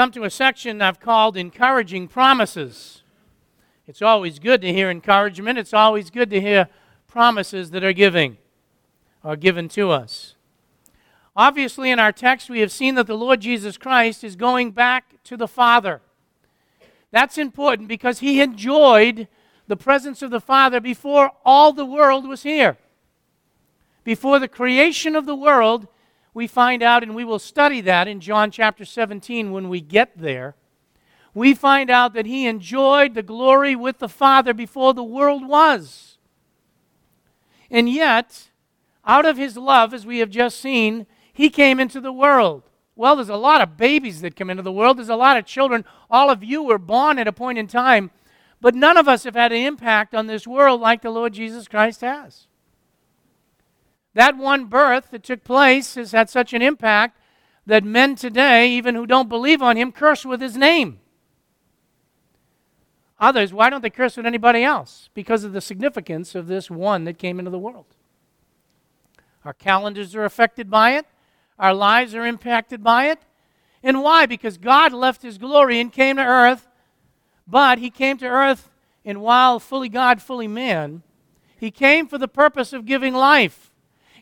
come 0.00 0.10
to 0.10 0.24
a 0.24 0.30
section 0.30 0.80
I've 0.80 0.98
called 0.98 1.36
Encouraging 1.36 2.08
Promises. 2.08 3.02
It's 3.86 4.00
always 4.00 4.38
good 4.38 4.62
to 4.62 4.72
hear 4.72 4.90
encouragement. 4.90 5.58
It's 5.58 5.74
always 5.74 6.08
good 6.08 6.30
to 6.30 6.40
hear 6.40 6.70
promises 7.06 7.70
that 7.72 7.84
are 7.84 7.92
giving 7.92 8.38
are 9.22 9.36
given 9.36 9.68
to 9.68 9.90
us. 9.90 10.36
Obviously, 11.36 11.90
in 11.90 11.98
our 11.98 12.12
text, 12.12 12.48
we 12.48 12.60
have 12.60 12.72
seen 12.72 12.94
that 12.94 13.08
the 13.08 13.14
Lord 13.14 13.42
Jesus 13.42 13.76
Christ 13.76 14.24
is 14.24 14.36
going 14.36 14.70
back 14.70 15.22
to 15.24 15.36
the 15.36 15.46
Father. 15.46 16.00
That's 17.10 17.36
important 17.36 17.86
because 17.86 18.20
he 18.20 18.40
enjoyed 18.40 19.28
the 19.66 19.76
presence 19.76 20.22
of 20.22 20.30
the 20.30 20.40
Father 20.40 20.80
before 20.80 21.32
all 21.44 21.74
the 21.74 21.84
world 21.84 22.26
was 22.26 22.42
here. 22.42 22.78
Before 24.02 24.38
the 24.38 24.48
creation 24.48 25.14
of 25.14 25.26
the 25.26 25.36
world, 25.36 25.88
we 26.32 26.46
find 26.46 26.82
out, 26.82 27.02
and 27.02 27.14
we 27.14 27.24
will 27.24 27.38
study 27.38 27.80
that 27.82 28.06
in 28.06 28.20
John 28.20 28.50
chapter 28.50 28.84
17 28.84 29.50
when 29.52 29.68
we 29.68 29.80
get 29.80 30.16
there. 30.16 30.54
We 31.34 31.54
find 31.54 31.90
out 31.90 32.12
that 32.14 32.26
he 32.26 32.46
enjoyed 32.46 33.14
the 33.14 33.22
glory 33.22 33.74
with 33.76 33.98
the 33.98 34.08
Father 34.08 34.52
before 34.52 34.94
the 34.94 35.04
world 35.04 35.46
was. 35.46 36.18
And 37.70 37.88
yet, 37.88 38.50
out 39.04 39.24
of 39.24 39.36
his 39.36 39.56
love, 39.56 39.94
as 39.94 40.04
we 40.04 40.18
have 40.18 40.30
just 40.30 40.60
seen, 40.60 41.06
he 41.32 41.50
came 41.50 41.78
into 41.78 42.00
the 42.00 42.12
world. 42.12 42.64
Well, 42.96 43.16
there's 43.16 43.28
a 43.28 43.36
lot 43.36 43.60
of 43.60 43.76
babies 43.76 44.20
that 44.20 44.36
come 44.36 44.50
into 44.50 44.62
the 44.62 44.72
world, 44.72 44.98
there's 44.98 45.08
a 45.08 45.16
lot 45.16 45.36
of 45.36 45.46
children. 45.46 45.84
All 46.10 46.30
of 46.30 46.44
you 46.44 46.62
were 46.62 46.78
born 46.78 47.18
at 47.18 47.28
a 47.28 47.32
point 47.32 47.58
in 47.58 47.66
time, 47.66 48.10
but 48.60 48.74
none 48.74 48.96
of 48.96 49.08
us 49.08 49.24
have 49.24 49.36
had 49.36 49.52
an 49.52 49.58
impact 49.58 50.14
on 50.14 50.26
this 50.26 50.46
world 50.46 50.80
like 50.80 51.02
the 51.02 51.10
Lord 51.10 51.32
Jesus 51.32 51.66
Christ 51.66 52.02
has. 52.02 52.46
That 54.14 54.36
one 54.36 54.66
birth 54.66 55.10
that 55.10 55.22
took 55.22 55.44
place 55.44 55.94
has 55.94 56.12
had 56.12 56.28
such 56.28 56.52
an 56.52 56.62
impact 56.62 57.18
that 57.66 57.84
men 57.84 58.16
today, 58.16 58.70
even 58.70 58.94
who 58.94 59.06
don't 59.06 59.28
believe 59.28 59.62
on 59.62 59.76
him, 59.76 59.92
curse 59.92 60.24
with 60.24 60.40
his 60.40 60.56
name. 60.56 61.00
Others, 63.20 63.52
why 63.52 63.68
don't 63.68 63.82
they 63.82 63.90
curse 63.90 64.16
with 64.16 64.26
anybody 64.26 64.64
else? 64.64 65.10
Because 65.14 65.44
of 65.44 65.52
the 65.52 65.60
significance 65.60 66.34
of 66.34 66.46
this 66.46 66.70
one 66.70 67.04
that 67.04 67.18
came 67.18 67.38
into 67.38 67.50
the 67.50 67.58
world. 67.58 67.86
Our 69.44 69.52
calendars 69.52 70.14
are 70.14 70.24
affected 70.24 70.70
by 70.70 70.96
it, 70.96 71.06
our 71.58 71.74
lives 71.74 72.14
are 72.14 72.26
impacted 72.26 72.82
by 72.82 73.08
it. 73.08 73.20
And 73.82 74.02
why? 74.02 74.26
Because 74.26 74.58
God 74.58 74.92
left 74.92 75.22
his 75.22 75.38
glory 75.38 75.80
and 75.80 75.92
came 75.92 76.16
to 76.16 76.22
earth, 76.22 76.68
but 77.46 77.78
he 77.78 77.90
came 77.90 78.18
to 78.18 78.26
earth, 78.26 78.70
and 79.04 79.22
while 79.22 79.58
fully 79.58 79.88
God, 79.88 80.20
fully 80.20 80.48
man, 80.48 81.02
he 81.58 81.70
came 81.70 82.06
for 82.06 82.18
the 82.18 82.28
purpose 82.28 82.72
of 82.72 82.84
giving 82.84 83.14
life. 83.14 83.69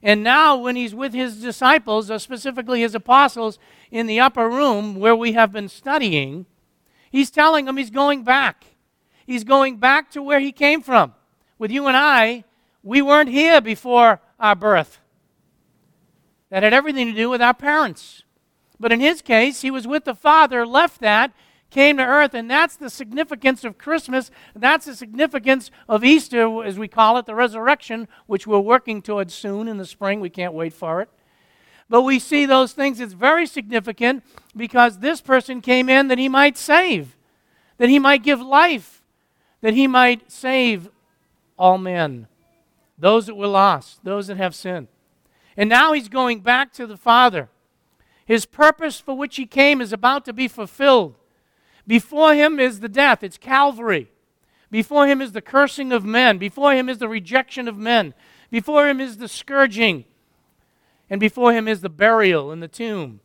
And 0.03 0.23
now, 0.23 0.57
when 0.57 0.77
he's 0.77 0.95
with 0.95 1.13
his 1.13 1.41
disciples, 1.41 2.11
or 2.11 2.19
specifically 2.19 2.81
his 2.81 2.95
apostles, 2.95 3.59
in 3.91 4.07
the 4.07 4.21
upper 4.21 4.49
room 4.49 4.97
where 4.97 5.17
we 5.17 5.33
have 5.33 5.53
been 5.53 5.69
studying, 5.69 6.47
he's 7.11 7.31
telling 7.31 7.65
them 7.65 7.77
he's 7.77 7.91
going 7.91 8.23
back. 8.23 8.65
He's 9.27 9.45
going 9.45 9.77
back 9.77 10.11
to 10.13 10.23
where 10.23 10.41
he 10.41 10.53
came 10.53 10.83
from. 10.83 11.15
With 11.59 11.71
you 11.71 11.87
and 11.87 11.97
I, 11.97 12.45
we 12.83 13.03
weren't 13.03 13.31
here 13.31 13.61
before 13.61 14.21
our 14.39 14.55
birth. 14.55 15.01
That 16.51 16.63
had 16.63 16.73
everything 16.73 17.07
to 17.07 17.13
do 17.13 17.29
with 17.29 17.43
our 17.43 17.55
parents. 17.55 18.23
But 18.81 18.93
in 18.93 19.01
his 19.01 19.23
case, 19.23 19.63
he 19.63 19.71
was 19.71 19.87
with 19.87 20.05
the 20.05 20.15
Father, 20.15 20.65
left 20.65 21.01
that, 21.01 21.33
came 21.71 21.99
to 21.99 22.05
earth, 22.05 22.35
and 22.35 22.51
that's 22.51 22.77
the 22.77 22.91
significance 22.91 23.65
of 23.65 23.79
Christmas. 23.79 24.31
That's 24.55 24.87
the 24.87 24.97
significance 24.97 25.71
of 25.89 26.05
Easter, 26.05 26.65
as 26.65 26.79
we 26.79 26.89
call 26.89 27.19
it, 27.19 27.27
the 27.27 27.35
resurrection, 27.35 28.09
which 28.27 28.47
we're 28.47 28.59
working 28.59 29.03
towards 29.03 29.35
soon 29.35 29.69
in 29.69 29.77
the 29.77 29.85
spring. 29.85 30.21
We 30.21 30.31
can't 30.31 30.55
wait 30.55 30.73
for 30.73 31.01
it. 31.01 31.09
But 31.91 32.03
we 32.03 32.19
see 32.19 32.47
those 32.47 32.73
things. 32.73 33.01
It's 33.01 33.15
very 33.15 33.47
significant 33.47 34.23
because 34.57 34.99
this 34.99 35.21
person 35.21 35.61
came 35.61 35.89
in 35.89 36.09
that 36.09 36.19
he 36.19 36.29
might 36.29 36.59
save, 36.59 37.17
that 37.79 37.89
he 37.89 37.99
might 37.99 38.23
give 38.23 38.41
life, 38.41 39.03
that 39.61 39.75
he 39.75 39.87
might 39.87 40.31
save 40.31 40.91
all 41.59 41.79
men, 41.79 42.29
those 42.99 43.27
that 43.27 43.35
were 43.35 43.47
lost, 43.47 44.05
those 44.05 44.27
that 44.29 44.37
have 44.37 44.55
sinned. 44.55 44.89
And 45.57 45.69
now 45.69 45.93
he's 45.93 46.09
going 46.09 46.41
back 46.41 46.73
to 46.75 46.87
the 46.87 46.97
Father. 46.97 47.49
His 48.25 48.47
purpose 48.47 49.01
for 49.01 49.17
which 49.17 49.37
he 49.37 49.47
came 49.47 49.81
is 49.81 49.93
about 49.93 50.25
to 50.27 50.33
be 50.33 50.47
fulfilled. 50.47 51.18
Before 51.89 52.35
him 52.35 52.61
is 52.61 52.81
the 52.81 52.89
death, 52.89 53.25
it's 53.25 53.39
Calvary. 53.39 54.13
Before 54.71 55.07
him 55.07 55.23
is 55.23 55.33
the 55.33 55.41
cursing 55.41 55.91
of 55.91 56.05
men. 56.05 56.37
Before 56.37 56.75
him 56.75 56.91
is 56.91 56.99
the 56.99 57.09
rejection 57.09 57.67
of 57.67 57.79
men. 57.79 58.13
Before 58.51 58.87
him 58.87 59.01
is 59.01 59.17
the 59.17 59.27
scourging. 59.27 60.05
And 61.09 61.19
before 61.19 61.55
him 61.55 61.67
is 61.67 61.81
the 61.81 61.89
burial 61.89 62.53
in 62.53 62.61
the 62.61 62.69
tomb. 62.69 63.21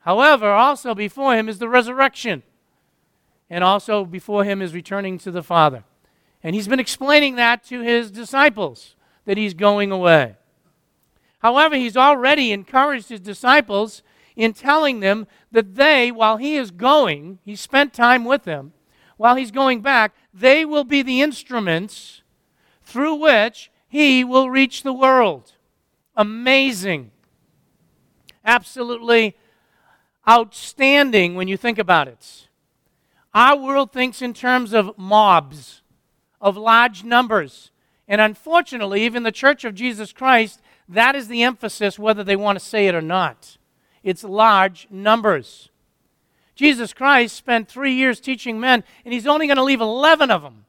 However, 0.00 0.52
also 0.52 0.94
before 0.94 1.34
him 1.34 1.48
is 1.48 1.58
the 1.58 1.68
resurrection. 1.68 2.44
And 3.50 3.64
also 3.64 4.04
before 4.04 4.44
him 4.44 4.62
is 4.62 4.72
returning 4.72 5.18
to 5.18 5.32
the 5.32 5.42
Father. 5.42 5.82
And 6.44 6.54
he's 6.54 6.68
been 6.68 6.78
explaining 6.78 7.34
that 7.34 7.64
to 7.64 7.80
his 7.80 8.12
disciples 8.12 8.94
that 9.24 9.36
he's 9.36 9.54
going 9.54 9.90
away. 9.90 10.36
However, 11.40 11.74
he's 11.74 11.96
already 11.96 12.52
encouraged 12.52 13.08
his 13.08 13.20
disciples 13.20 14.02
in 14.36 14.52
telling 14.52 15.00
them 15.00 15.26
that 15.50 15.74
they, 15.74 16.12
while 16.12 16.36
he 16.36 16.56
is 16.56 16.70
going, 16.70 17.38
he 17.44 17.56
spent 17.56 17.94
time 17.94 18.24
with 18.24 18.44
them, 18.44 18.72
while 19.16 19.34
he's 19.34 19.50
going 19.50 19.80
back, 19.80 20.14
they 20.32 20.64
will 20.64 20.84
be 20.84 21.00
the 21.00 21.22
instruments 21.22 22.22
through 22.84 23.14
which 23.14 23.70
he 23.88 24.22
will 24.22 24.50
reach 24.50 24.82
the 24.82 24.92
world. 24.92 25.54
Amazing. 26.14 27.10
Absolutely 28.44 29.36
outstanding 30.28 31.34
when 31.34 31.48
you 31.48 31.56
think 31.56 31.78
about 31.78 32.06
it. 32.06 32.48
Our 33.32 33.56
world 33.56 33.92
thinks 33.92 34.20
in 34.20 34.34
terms 34.34 34.74
of 34.74 34.96
mobs, 34.98 35.82
of 36.40 36.56
large 36.56 37.04
numbers. 37.04 37.70
And 38.06 38.20
unfortunately, 38.20 39.02
even 39.02 39.22
the 39.22 39.32
Church 39.32 39.64
of 39.64 39.74
Jesus 39.74 40.12
Christ, 40.12 40.60
that 40.88 41.14
is 41.16 41.28
the 41.28 41.42
emphasis, 41.42 41.98
whether 41.98 42.22
they 42.22 42.36
want 42.36 42.58
to 42.58 42.64
say 42.64 42.86
it 42.86 42.94
or 42.94 43.02
not 43.02 43.56
it's 44.06 44.22
large 44.22 44.86
numbers. 44.88 45.68
Jesus 46.54 46.94
Christ 46.94 47.34
spent 47.34 47.68
three 47.68 47.92
years 47.92 48.20
teaching 48.20 48.60
men, 48.60 48.84
and 49.04 49.12
he's 49.12 49.26
only 49.26 49.48
going 49.48 49.56
to 49.56 49.64
leave 49.64 49.80
11 49.80 50.30
of 50.30 50.42
them. 50.42 50.64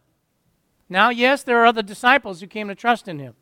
Now, 0.89 1.09
yes, 1.09 1.43
there 1.43 1.61
are 1.61 1.67
other 1.67 1.83
disciples 1.83 2.41
who 2.41 2.47
came 2.47 2.67
to 2.67 2.73
trust 2.73 3.07
in 3.07 3.19
him, 3.19 3.35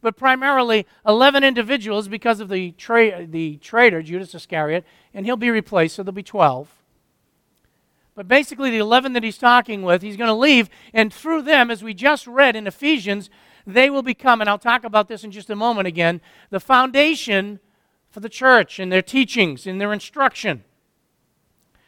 but 0.00 0.16
primarily 0.16 0.86
11 1.04 1.42
individuals 1.42 2.06
because 2.06 2.38
of 2.38 2.48
the, 2.48 2.70
tra- 2.72 3.26
the 3.26 3.56
traitor, 3.56 4.02
Judas 4.02 4.36
Iscariot, 4.36 4.86
and 5.12 5.26
he'll 5.26 5.36
be 5.36 5.50
replaced, 5.50 5.96
so 5.96 6.04
there'll 6.04 6.14
be 6.14 6.22
12. 6.22 6.68
But 8.14 8.28
basically, 8.28 8.70
the 8.70 8.78
11 8.78 9.14
that 9.14 9.24
he's 9.24 9.36
talking 9.36 9.82
with, 9.82 10.00
he's 10.00 10.16
going 10.16 10.28
to 10.28 10.34
leave, 10.34 10.70
and 10.94 11.12
through 11.12 11.42
them, 11.42 11.72
as 11.72 11.82
we 11.82 11.92
just 11.92 12.24
read 12.28 12.54
in 12.54 12.68
Ephesians, 12.68 13.30
they 13.66 13.90
will 13.90 14.02
become, 14.02 14.40
and 14.40 14.48
I'll 14.48 14.58
talk 14.58 14.84
about 14.84 15.08
this 15.08 15.24
in 15.24 15.32
just 15.32 15.50
a 15.50 15.56
moment 15.56 15.88
again, 15.88 16.20
the 16.50 16.60
foundation 16.60 17.58
for 18.10 18.20
the 18.20 18.28
church 18.28 18.78
and 18.78 18.90
their 18.90 19.02
teachings 19.02 19.66
and 19.66 19.80
their 19.80 19.92
instruction. 19.92 20.64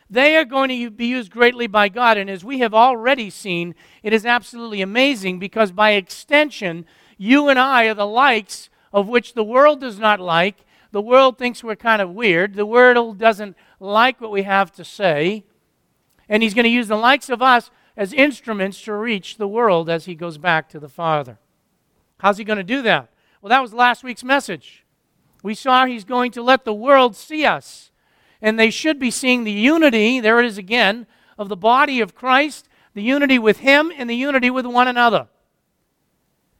They 0.09 0.37
are 0.37 0.45
going 0.45 0.69
to 0.69 0.91
be 0.91 1.07
used 1.07 1.33
greatly 1.33 1.67
by 1.67 1.89
God, 1.89 2.19
and 2.19 2.29
as 2.29 2.45
we 2.45 2.59
have 2.59 2.75
already 2.75 3.31
seen, 3.31 3.75
it 4.03 4.13
is 4.13 4.27
absolutely 4.27 4.83
amazing 4.83 5.39
because 5.39 5.73
by 5.73 5.93
extension, 5.93 6.85
you 7.17 7.49
and 7.49 7.59
I 7.59 7.87
are 7.87 7.95
the 7.95 8.07
likes 8.07 8.69
of 8.93 9.09
which 9.09 9.33
the 9.33 9.45
world 9.45 9.81
does 9.81 9.99
not 9.99 10.21
like. 10.21 10.67
The 10.91 11.01
world 11.01 11.39
thinks 11.39 11.65
we're 11.65 11.77
kind 11.77 12.03
of 12.03 12.11
weird. 12.11 12.55
The 12.55 12.67
world 12.67 13.19
doesn't 13.19 13.57
like 13.81 14.21
what 14.21 14.31
we 14.31 14.43
have 14.43 14.71
to 14.73 14.85
say. 14.85 15.45
And 16.29 16.43
he's 16.43 16.55
going 16.55 16.65
to 16.65 16.71
use 16.71 16.89
the 16.89 16.97
likes 16.97 17.31
of 17.31 17.41
us 17.41 17.71
as 17.97 18.13
instruments 18.13 18.83
to 18.83 18.93
reach 18.95 19.39
the 19.39 19.49
world 19.49 19.89
as 19.89 20.05
he 20.05 20.15
goes 20.15 20.37
back 20.37 20.69
to 20.69 20.79
the 20.79 20.89
Father. 20.89 21.39
How's 22.19 22.37
he 22.37 22.45
going 22.45 22.59
to 22.59 22.63
do 22.63 22.83
that? 22.83 23.11
Well, 23.41 23.49
that 23.49 23.63
was 23.63 23.73
last 23.73 24.05
week's 24.05 24.23
message. 24.23 24.82
We 25.43 25.55
saw 25.55 25.87
he's 25.87 26.05
going 26.05 26.31
to 26.33 26.43
let 26.43 26.65
the 26.65 26.75
world 26.75 27.17
see 27.17 27.45
us. 27.45 27.91
And 28.41 28.59
they 28.59 28.71
should 28.71 28.99
be 28.99 29.11
seeing 29.11 29.45
the 29.45 29.53
unity, 29.53 30.21
there 30.21 30.41
it 30.41 30.47
is 30.47 30.59
again, 30.59 31.07
of 31.39 31.49
the 31.49 31.57
body 31.57 32.01
of 32.01 32.15
Christ, 32.15 32.69
the 32.95 33.03
unity 33.03 33.39
with 33.39 33.59
him, 33.59 33.93
and 33.97 34.09
the 34.09 34.17
unity 34.17 34.51
with 34.51 34.67
one 34.67 34.89
another. 34.89 35.29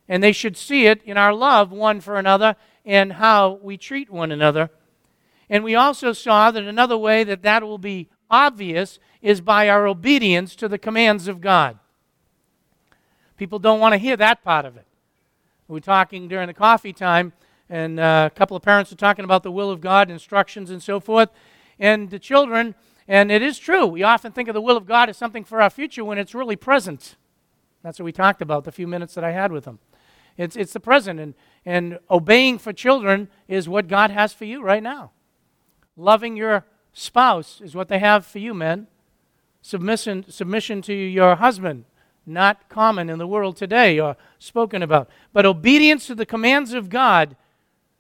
And 0.09 0.23
they 0.23 0.33
should 0.33 0.57
see 0.57 0.87
it 0.87 1.03
in 1.05 1.17
our 1.17 1.33
love 1.33 1.71
one 1.73 2.01
for 2.01 2.17
another 2.17 2.57
and 2.85 3.15
how 3.15 3.59
we 3.63 3.77
treat 3.77 4.11
one 4.11 4.33
another. 4.33 4.71
And 5.49 5.65
we 5.65 5.75
also 5.75 6.13
saw 6.13 6.51
that 6.51 6.65
another 6.65 6.97
way 6.97 7.25
that 7.25 7.43
that 7.43 7.63
will 7.63 7.79
be 7.79 8.09
obvious 8.31 8.99
is 9.21 9.41
by 9.41 9.69
our 9.69 9.87
obedience 9.87 10.57
to 10.57 10.69
the 10.69 10.79
commands 10.79 11.29
of 11.29 11.41
God. 11.41 11.79
People 13.37 13.59
don't 13.59 13.81
want 13.81 13.93
to 13.93 13.99
hear 13.99 14.17
that 14.17 14.43
part 14.43 14.65
of 14.65 14.77
it. 14.77 14.87
We 15.69 15.75
were 15.75 15.81
talking 15.81 16.29
during 16.29 16.47
the 16.47 16.55
coffee 16.55 16.93
time 16.93 17.33
and 17.73 17.99
uh, 17.99 18.29
a 18.31 18.39
couple 18.39 18.55
of 18.55 18.63
parents 18.63 18.93
are 18.93 18.97
talking 18.97 19.25
about 19.25 19.43
the 19.43 19.51
will 19.51 19.71
of 19.71 19.81
God, 19.81 20.11
instructions, 20.11 20.71
and 20.71 20.83
so 20.83 21.01
forth. 21.01 21.31
And 21.79 22.11
the 22.11 22.19
children, 22.19 22.75
and 23.09 23.33
it 23.33 23.41
is 23.41 23.59
true, 23.59 23.87
we 23.87 24.03
often 24.03 24.31
think 24.31 24.49
of 24.49 24.53
the 24.53 24.61
will 24.61 24.77
of 24.77 24.85
God 24.85 25.09
as 25.09 25.17
something 25.17 25.43
for 25.43 25.63
our 25.63 25.71
future 25.71 26.05
when 26.05 26.19
it's 26.19 26.35
really 26.35 26.55
present. 26.55 27.17
That's 27.83 27.99
what 27.99 28.05
we 28.05 28.13
talked 28.13 28.43
about 28.43 28.65
the 28.65 28.73
few 28.73 28.87
minutes 28.87 29.15
that 29.15 29.25
I 29.25 29.33
had 29.33 29.53
with 29.53 29.65
them. 29.65 29.79
It's, 30.37 30.55
it's 30.55 30.75
the 30.75 30.81
present, 30.81 31.19
and, 31.19 31.33
and 31.65 31.99
obeying 32.11 32.59
for 32.59 32.75
children 32.75 33.29
is 33.49 33.71
what 33.71 33.89
God 33.89 34.11
has 34.11 34.35
for 34.35 34.45
you 34.45 34.63
right 34.63 34.83
now. 34.83 35.13
Loving 35.97 36.37
your 36.37 36.67
spouse 36.93 37.63
is 37.63 37.75
what 37.75 37.89
they 37.89 38.01
have 38.01 38.27
for 38.27 38.39
you, 38.39 38.53
men. 38.53 38.87
Submission, 39.63 40.27
submission 40.29 40.83
to 40.83 40.93
your 40.93 41.37
husband, 41.37 41.87
not 42.27 42.69
common 42.69 43.09
in 43.09 43.17
the 43.19 43.27
world 43.27 43.57
today 43.57 43.99
or 43.99 44.19
spoken 44.39 44.83
about. 44.83 45.09
But 45.33 45.47
obedience 45.47 46.07
to 46.09 46.15
the 46.15 46.27
commands 46.27 46.75
of 46.75 46.91
God, 46.91 47.35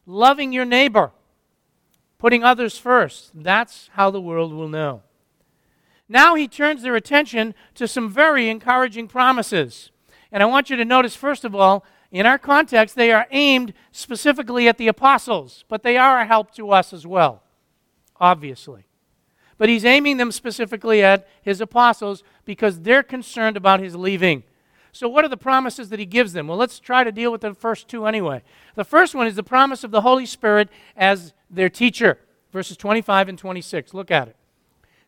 loving 0.07 0.53
your 0.53 0.65
neighbor, 0.65 1.13
putting 2.19 2.45
others 2.45 2.79
first. 2.79 3.31
That's 3.35 3.91
how 3.95 4.11
the 4.11 4.21
world 4.21 4.53
will 4.53 4.69
know. 4.69 5.03
Now 6.09 6.35
he 6.35 6.47
turns 6.47 6.83
their 6.83 6.97
attention 6.97 7.55
to 7.75 7.89
some 7.89 8.11
very 8.11 8.49
encouraging 8.49 9.09
promises. 9.09 9.91
And 10.31 10.43
I 10.43 10.47
want 10.47 10.71
you 10.71 10.77
to 10.77 10.85
notice, 10.85 11.17
first 11.17 11.45
of 11.45 11.55
all, 11.55 11.85
in 12.11 12.27
our 12.27 12.39
context, 12.39 12.95
they 12.95 13.11
are 13.11 13.27
aimed 13.31 13.73
specifically 13.91 14.69
at 14.69 14.77
the 14.77 14.89
apostles, 14.89 15.65
but 15.69 15.83
they 15.83 15.97
are 15.97 16.21
a 16.21 16.27
help 16.27 16.55
to 16.55 16.71
us 16.71 16.93
as 16.93 17.07
well, 17.07 17.43
obviously. 18.21 18.85
But 19.57 19.71
he's 19.71 19.85
aiming 19.85 20.19
them 20.19 20.33
specifically 20.33 21.03
at 21.03 21.27
his 21.41 21.61
apostles 21.61 22.23
because 22.45 22.81
they're 22.81 23.03
concerned 23.03 23.57
about 23.57 23.81
his 23.81 23.95
leaving. 23.95 24.43
So, 24.95 25.09
what 25.09 25.25
are 25.25 25.29
the 25.29 25.39
promises 25.39 25.89
that 25.89 25.99
he 25.99 26.05
gives 26.05 26.35
them? 26.35 26.49
Well, 26.49 26.59
let's 26.59 26.79
try 26.79 27.03
to 27.03 27.11
deal 27.11 27.33
with 27.33 27.41
the 27.41 27.55
first 27.55 27.89
two 27.89 28.07
anyway. 28.07 28.43
The 28.75 28.85
first 28.85 29.15
one 29.15 29.27
is 29.27 29.37
the 29.37 29.43
promise 29.43 29.85
of 29.85 29.91
the 29.91 30.03
Holy 30.03 30.27
Spirit 30.27 30.69
as 30.97 31.33
their 31.51 31.71
teacher, 31.71 32.19
verses 32.53 32.77
25 32.77 33.31
and 33.31 33.39
26. 33.39 33.95
Look 33.95 34.11
at 34.11 34.29
it. 34.29 34.37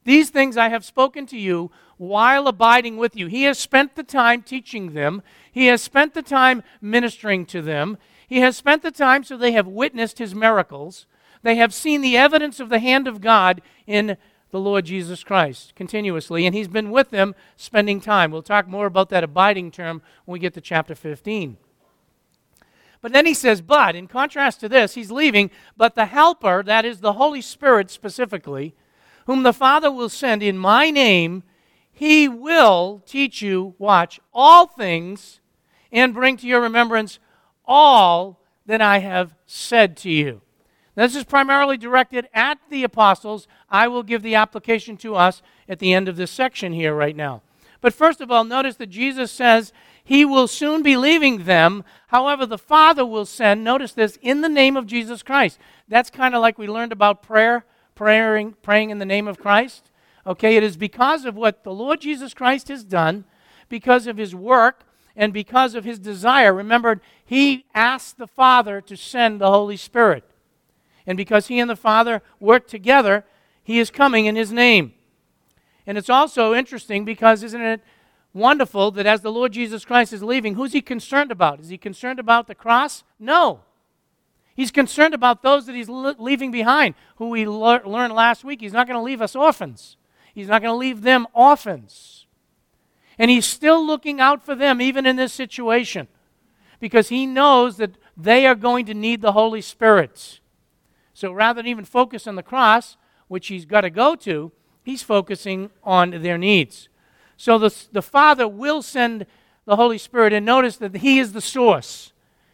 These 0.04 0.30
things 0.30 0.56
I 0.56 0.70
have 0.70 0.84
spoken 0.84 1.26
to 1.26 1.38
you 1.38 1.70
while 1.98 2.48
abiding 2.48 2.96
with 2.96 3.14
you. 3.14 3.26
He 3.26 3.44
has 3.44 3.58
spent 3.58 3.94
the 3.94 4.02
time 4.02 4.42
teaching 4.42 4.94
them, 4.94 5.22
He 5.52 5.66
has 5.66 5.82
spent 5.82 6.14
the 6.14 6.22
time 6.22 6.62
ministering 6.80 7.44
to 7.46 7.60
them, 7.60 7.98
He 8.26 8.40
has 8.40 8.56
spent 8.56 8.82
the 8.82 8.90
time 8.90 9.22
so 9.22 9.36
they 9.36 9.52
have 9.52 9.66
witnessed 9.66 10.18
His 10.18 10.34
miracles. 10.34 11.06
They 11.42 11.56
have 11.56 11.74
seen 11.74 12.00
the 12.00 12.16
evidence 12.16 12.58
of 12.58 12.70
the 12.70 12.78
hand 12.78 13.06
of 13.06 13.20
God 13.20 13.60
in 13.86 14.16
the 14.54 14.60
Lord 14.60 14.84
Jesus 14.84 15.24
Christ 15.24 15.74
continuously, 15.74 16.46
and 16.46 16.54
He's 16.54 16.68
been 16.68 16.92
with 16.92 17.10
them 17.10 17.34
spending 17.56 18.00
time. 18.00 18.30
We'll 18.30 18.40
talk 18.40 18.68
more 18.68 18.86
about 18.86 19.08
that 19.08 19.24
abiding 19.24 19.72
term 19.72 20.00
when 20.24 20.34
we 20.34 20.38
get 20.38 20.54
to 20.54 20.60
chapter 20.60 20.94
15. 20.94 21.56
But 23.02 23.12
then 23.12 23.26
he 23.26 23.34
says, 23.34 23.60
but, 23.60 23.96
in 23.96 24.06
contrast 24.06 24.60
to 24.60 24.68
this, 24.68 24.94
he's 24.94 25.10
leaving, 25.10 25.50
but 25.76 25.96
the 25.96 26.06
Helper, 26.06 26.62
that 26.62 26.84
is 26.84 27.00
the 27.00 27.14
Holy 27.14 27.40
Spirit 27.40 27.90
specifically, 27.90 28.76
whom 29.26 29.42
the 29.42 29.52
Father 29.52 29.90
will 29.90 30.08
send 30.08 30.40
in 30.40 30.56
my 30.56 30.88
name, 30.88 31.42
he 31.90 32.28
will 32.28 33.02
teach 33.06 33.42
you, 33.42 33.74
watch, 33.78 34.20
all 34.32 34.68
things 34.68 35.40
and 35.90 36.14
bring 36.14 36.36
to 36.36 36.46
your 36.46 36.60
remembrance 36.60 37.18
all 37.64 38.40
that 38.66 38.80
I 38.80 39.00
have 39.00 39.34
said 39.46 39.96
to 39.98 40.10
you. 40.10 40.42
This 40.94 41.16
is 41.16 41.24
primarily 41.24 41.76
directed 41.76 42.28
at 42.32 42.58
the 42.70 42.84
apostles. 42.84 43.48
I 43.68 43.88
will 43.88 44.02
give 44.02 44.22
the 44.22 44.34
application 44.34 44.96
to 44.98 45.16
us 45.16 45.42
at 45.68 45.78
the 45.78 45.92
end 45.92 46.08
of 46.08 46.16
this 46.16 46.30
section 46.30 46.72
here 46.72 46.94
right 46.94 47.16
now. 47.16 47.42
But 47.80 47.94
first 47.94 48.20
of 48.20 48.30
all, 48.30 48.44
notice 48.44 48.76
that 48.76 48.90
Jesus 48.90 49.30
says 49.30 49.72
he 50.02 50.24
will 50.24 50.46
soon 50.46 50.82
be 50.82 50.96
leaving 50.96 51.44
them. 51.44 51.84
However, 52.08 52.46
the 52.46 52.58
Father 52.58 53.04
will 53.04 53.26
send, 53.26 53.64
notice 53.64 53.92
this, 53.92 54.18
in 54.22 54.40
the 54.40 54.48
name 54.48 54.76
of 54.76 54.86
Jesus 54.86 55.22
Christ. 55.22 55.58
That's 55.88 56.10
kind 56.10 56.34
of 56.34 56.40
like 56.40 56.58
we 56.58 56.66
learned 56.66 56.92
about 56.92 57.22
prayer 57.22 57.64
praying, 57.94 58.54
praying 58.62 58.90
in 58.90 58.98
the 58.98 59.04
name 59.04 59.28
of 59.28 59.38
Christ? 59.38 59.90
Okay, 60.26 60.56
it 60.56 60.62
is 60.62 60.76
because 60.76 61.24
of 61.24 61.36
what 61.36 61.64
the 61.64 61.72
Lord 61.72 62.00
Jesus 62.00 62.34
Christ 62.34 62.68
has 62.68 62.84
done, 62.84 63.24
because 63.68 64.06
of 64.06 64.16
his 64.16 64.34
work, 64.34 64.84
and 65.16 65.32
because 65.32 65.74
of 65.74 65.84
his 65.84 65.98
desire. 65.98 66.52
Remember, 66.52 67.00
he 67.24 67.66
asked 67.74 68.18
the 68.18 68.26
Father 68.26 68.80
to 68.80 68.96
send 68.96 69.40
the 69.40 69.50
Holy 69.50 69.76
Spirit. 69.76 70.24
And 71.06 71.16
because 71.16 71.48
he 71.48 71.58
and 71.58 71.68
the 71.68 71.76
Father 71.76 72.22
work 72.40 72.66
together, 72.66 73.24
he 73.62 73.78
is 73.78 73.90
coming 73.90 74.26
in 74.26 74.36
his 74.36 74.52
name. 74.52 74.94
And 75.86 75.98
it's 75.98 76.10
also 76.10 76.54
interesting 76.54 77.04
because, 77.04 77.42
isn't 77.42 77.60
it 77.60 77.80
wonderful 78.32 78.90
that 78.92 79.06
as 79.06 79.20
the 79.20 79.32
Lord 79.32 79.52
Jesus 79.52 79.84
Christ 79.84 80.12
is 80.12 80.22
leaving, 80.22 80.54
who's 80.54 80.72
he 80.72 80.80
concerned 80.80 81.30
about? 81.30 81.60
Is 81.60 81.68
he 81.68 81.78
concerned 81.78 82.18
about 82.18 82.46
the 82.46 82.54
cross? 82.54 83.04
No. 83.18 83.60
He's 84.54 84.70
concerned 84.70 85.14
about 85.14 85.42
those 85.42 85.66
that 85.66 85.74
he's 85.74 85.88
leaving 85.88 86.50
behind, 86.50 86.94
who 87.16 87.28
we 87.28 87.46
le- 87.46 87.82
learned 87.84 88.14
last 88.14 88.44
week. 88.44 88.60
He's 88.60 88.72
not 88.72 88.86
going 88.86 88.98
to 88.98 89.02
leave 89.02 89.20
us 89.20 89.34
orphans, 89.34 89.96
he's 90.34 90.48
not 90.48 90.62
going 90.62 90.72
to 90.72 90.78
leave 90.78 91.02
them 91.02 91.26
orphans. 91.32 92.26
And 93.16 93.30
he's 93.30 93.46
still 93.46 93.84
looking 93.84 94.20
out 94.20 94.44
for 94.44 94.56
them, 94.56 94.80
even 94.80 95.06
in 95.06 95.14
this 95.14 95.32
situation, 95.32 96.08
because 96.80 97.10
he 97.10 97.26
knows 97.26 97.76
that 97.76 97.92
they 98.16 98.44
are 98.44 98.56
going 98.56 98.86
to 98.86 98.94
need 98.94 99.20
the 99.20 99.32
Holy 99.32 99.60
Spirit. 99.60 100.40
So 101.14 101.32
rather 101.32 101.62
than 101.62 101.70
even 101.70 101.84
focus 101.84 102.26
on 102.26 102.36
the 102.36 102.42
cross, 102.42 102.96
which 103.28 103.46
he's 103.46 103.64
got 103.64 103.82
to 103.82 103.90
go 103.90 104.14
to, 104.16 104.52
he's 104.82 105.02
focusing 105.02 105.70
on 105.82 106.10
their 106.22 106.36
needs. 106.36 106.88
So 107.36 107.58
the, 107.58 107.74
the 107.92 108.02
Father 108.02 108.46
will 108.46 108.82
send 108.82 109.26
the 109.64 109.76
Holy 109.76 109.96
Spirit, 109.96 110.32
and 110.32 110.44
notice 110.44 110.76
that 110.76 110.96
he 110.96 111.18
is 111.18 111.32
the 111.32 111.40
source. 111.40 112.12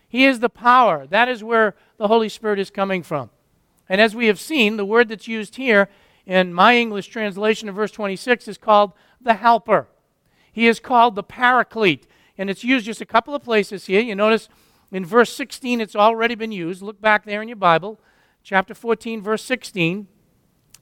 He 0.08 0.24
is 0.24 0.40
the 0.40 0.48
power. 0.48 1.06
That 1.06 1.28
is 1.28 1.42
where 1.42 1.74
the 1.96 2.08
Holy 2.08 2.28
Spirit 2.28 2.58
is 2.58 2.70
coming 2.70 3.02
from. 3.02 3.30
And 3.88 4.00
as 4.00 4.14
we 4.14 4.26
have 4.26 4.38
seen, 4.38 4.76
the 4.76 4.84
word 4.84 5.08
that's 5.08 5.26
used 5.26 5.56
here 5.56 5.88
in 6.24 6.54
my 6.54 6.76
English 6.76 7.08
translation 7.08 7.68
of 7.68 7.74
verse 7.74 7.90
26 7.90 8.46
is 8.46 8.58
called 8.58 8.92
the 9.20 9.34
helper. 9.34 9.88
He 10.52 10.68
is 10.68 10.78
called 10.78 11.16
the 11.16 11.22
paraclete. 11.22 12.06
And 12.38 12.48
it's 12.48 12.64
used 12.64 12.86
just 12.86 13.00
a 13.00 13.06
couple 13.06 13.34
of 13.34 13.42
places 13.42 13.86
here. 13.86 14.00
You 14.00 14.14
notice 14.14 14.48
in 14.92 15.04
verse 15.04 15.32
16 15.32 15.80
it's 15.80 15.96
already 15.96 16.34
been 16.34 16.52
used. 16.52 16.82
Look 16.82 17.00
back 17.00 17.24
there 17.24 17.42
in 17.42 17.48
your 17.48 17.56
Bible, 17.56 18.00
chapter 18.42 18.74
14, 18.74 19.22
verse 19.22 19.44
16. 19.44 20.06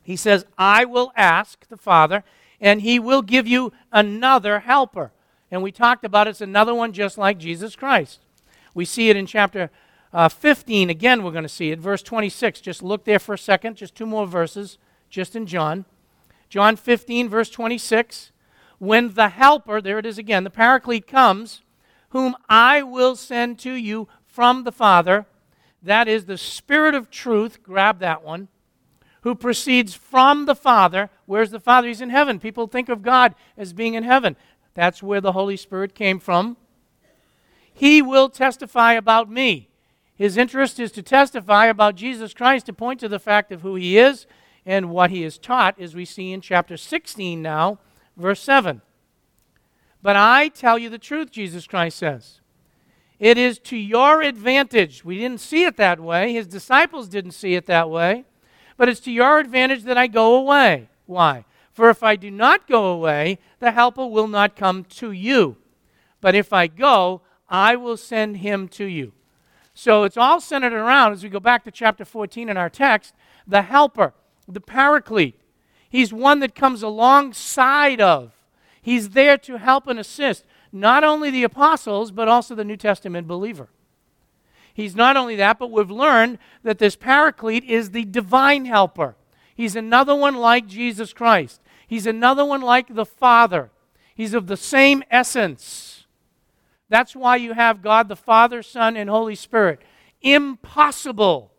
He 0.02 0.16
says, 0.16 0.46
I 0.56 0.84
will 0.84 1.12
ask 1.16 1.68
the 1.68 1.76
Father, 1.76 2.24
and 2.60 2.82
he 2.82 2.98
will 2.98 3.22
give 3.22 3.46
you 3.46 3.72
another 3.92 4.60
helper. 4.60 5.12
And 5.50 5.62
we 5.62 5.72
talked 5.72 6.04
about 6.04 6.26
it's 6.26 6.40
another 6.40 6.74
one 6.74 6.92
just 6.92 7.18
like 7.18 7.38
Jesus 7.38 7.76
Christ. 7.76 8.20
We 8.74 8.84
see 8.84 9.10
it 9.10 9.16
in 9.16 9.26
chapter 9.26 9.70
uh, 10.12 10.28
15. 10.28 10.90
Again, 10.90 11.22
we're 11.22 11.32
going 11.32 11.42
to 11.42 11.48
see 11.48 11.70
it. 11.70 11.78
Verse 11.78 12.02
26. 12.02 12.60
Just 12.60 12.82
look 12.82 13.04
there 13.04 13.18
for 13.18 13.34
a 13.34 13.38
second. 13.38 13.76
Just 13.76 13.94
two 13.94 14.06
more 14.06 14.26
verses, 14.26 14.78
just 15.10 15.36
in 15.36 15.46
John. 15.46 15.84
John 16.48 16.76
15, 16.76 17.28
verse 17.28 17.50
26. 17.50 18.32
When 18.78 19.14
the 19.14 19.30
Helper, 19.30 19.80
there 19.80 19.98
it 19.98 20.06
is 20.06 20.18
again, 20.18 20.44
the 20.44 20.50
Paraclete 20.50 21.06
comes, 21.06 21.62
whom 22.10 22.36
I 22.48 22.82
will 22.82 23.16
send 23.16 23.58
to 23.60 23.72
you 23.72 24.08
from 24.24 24.64
the 24.64 24.72
Father, 24.72 25.26
that 25.82 26.08
is 26.08 26.24
the 26.24 26.38
Spirit 26.38 26.94
of 26.94 27.10
truth, 27.10 27.62
grab 27.62 28.00
that 28.00 28.24
one, 28.24 28.48
who 29.22 29.34
proceeds 29.34 29.94
from 29.94 30.46
the 30.46 30.54
Father. 30.54 31.10
Where's 31.26 31.50
the 31.50 31.60
Father? 31.60 31.88
He's 31.88 32.00
in 32.00 32.10
heaven. 32.10 32.38
People 32.38 32.66
think 32.66 32.88
of 32.88 33.02
God 33.02 33.34
as 33.56 33.72
being 33.72 33.94
in 33.94 34.04
heaven. 34.04 34.36
That's 34.74 35.02
where 35.02 35.20
the 35.20 35.32
Holy 35.32 35.56
Spirit 35.56 35.94
came 35.94 36.20
from. 36.20 36.56
He 37.72 38.02
will 38.02 38.28
testify 38.28 38.94
about 38.94 39.30
me. 39.30 39.68
His 40.14 40.36
interest 40.36 40.80
is 40.80 40.90
to 40.92 41.02
testify 41.02 41.66
about 41.66 41.94
Jesus 41.94 42.34
Christ, 42.34 42.66
to 42.66 42.72
point 42.72 42.98
to 43.00 43.08
the 43.08 43.20
fact 43.20 43.52
of 43.52 43.62
who 43.62 43.76
he 43.76 43.98
is 43.98 44.26
and 44.66 44.90
what 44.90 45.10
he 45.10 45.22
has 45.22 45.38
taught, 45.38 45.80
as 45.80 45.94
we 45.94 46.04
see 46.04 46.32
in 46.32 46.40
chapter 46.40 46.76
16 46.76 47.40
now, 47.40 47.78
verse 48.16 48.42
7. 48.42 48.82
But 50.02 50.16
I 50.16 50.48
tell 50.48 50.78
you 50.78 50.90
the 50.90 50.98
truth, 50.98 51.30
Jesus 51.30 51.66
Christ 51.66 51.98
says. 51.98 52.37
It 53.18 53.36
is 53.36 53.58
to 53.60 53.76
your 53.76 54.22
advantage. 54.22 55.04
We 55.04 55.18
didn't 55.18 55.40
see 55.40 55.64
it 55.64 55.76
that 55.76 56.00
way. 56.00 56.32
His 56.32 56.46
disciples 56.46 57.08
didn't 57.08 57.32
see 57.32 57.54
it 57.54 57.66
that 57.66 57.90
way. 57.90 58.24
But 58.76 58.88
it's 58.88 59.00
to 59.00 59.12
your 59.12 59.38
advantage 59.38 59.82
that 59.84 59.98
I 59.98 60.06
go 60.06 60.36
away. 60.36 60.88
Why? 61.06 61.44
For 61.72 61.90
if 61.90 62.02
I 62.02 62.16
do 62.16 62.30
not 62.30 62.68
go 62.68 62.86
away, 62.86 63.38
the 63.58 63.72
Helper 63.72 64.06
will 64.06 64.28
not 64.28 64.56
come 64.56 64.84
to 64.84 65.10
you. 65.10 65.56
But 66.20 66.34
if 66.34 66.52
I 66.52 66.66
go, 66.66 67.22
I 67.48 67.76
will 67.76 67.96
send 67.96 68.38
him 68.38 68.68
to 68.68 68.84
you. 68.84 69.12
So 69.74 70.02
it's 70.02 70.16
all 70.16 70.40
centered 70.40 70.72
around, 70.72 71.12
as 71.12 71.22
we 71.22 71.28
go 71.28 71.40
back 71.40 71.64
to 71.64 71.70
chapter 71.70 72.04
14 72.04 72.48
in 72.48 72.56
our 72.56 72.68
text, 72.68 73.14
the 73.46 73.62
helper, 73.62 74.12
the 74.48 74.60
paraclete. 74.60 75.40
He's 75.88 76.12
one 76.12 76.40
that 76.40 76.54
comes 76.54 76.82
alongside 76.82 78.00
of. 78.00 78.32
He's 78.82 79.10
there 79.10 79.38
to 79.38 79.58
help 79.58 79.86
and 79.86 79.98
assist 79.98 80.44
not 80.72 81.04
only 81.04 81.30
the 81.30 81.44
apostles, 81.44 82.10
but 82.10 82.28
also 82.28 82.54
the 82.54 82.64
New 82.64 82.76
Testament 82.76 83.26
believer. 83.26 83.68
He's 84.72 84.94
not 84.94 85.16
only 85.16 85.34
that, 85.36 85.58
but 85.58 85.70
we've 85.70 85.90
learned 85.90 86.38
that 86.62 86.78
this 86.78 86.94
paraclete 86.94 87.64
is 87.64 87.90
the 87.90 88.04
divine 88.04 88.64
helper. 88.64 89.16
He's 89.54 89.74
another 89.74 90.14
one 90.14 90.36
like 90.36 90.68
Jesus 90.68 91.12
Christ. 91.12 91.60
He's 91.86 92.06
another 92.06 92.44
one 92.44 92.60
like 92.60 92.94
the 92.94 93.06
Father. 93.06 93.70
He's 94.14 94.34
of 94.34 94.46
the 94.46 94.56
same 94.56 95.02
essence. 95.10 96.06
That's 96.88 97.16
why 97.16 97.36
you 97.36 97.54
have 97.54 97.82
God 97.82 98.08
the 98.08 98.16
Father, 98.16 98.62
Son, 98.62 98.96
and 98.96 99.10
Holy 99.10 99.34
Spirit. 99.34 99.80
Impossible 100.22 101.52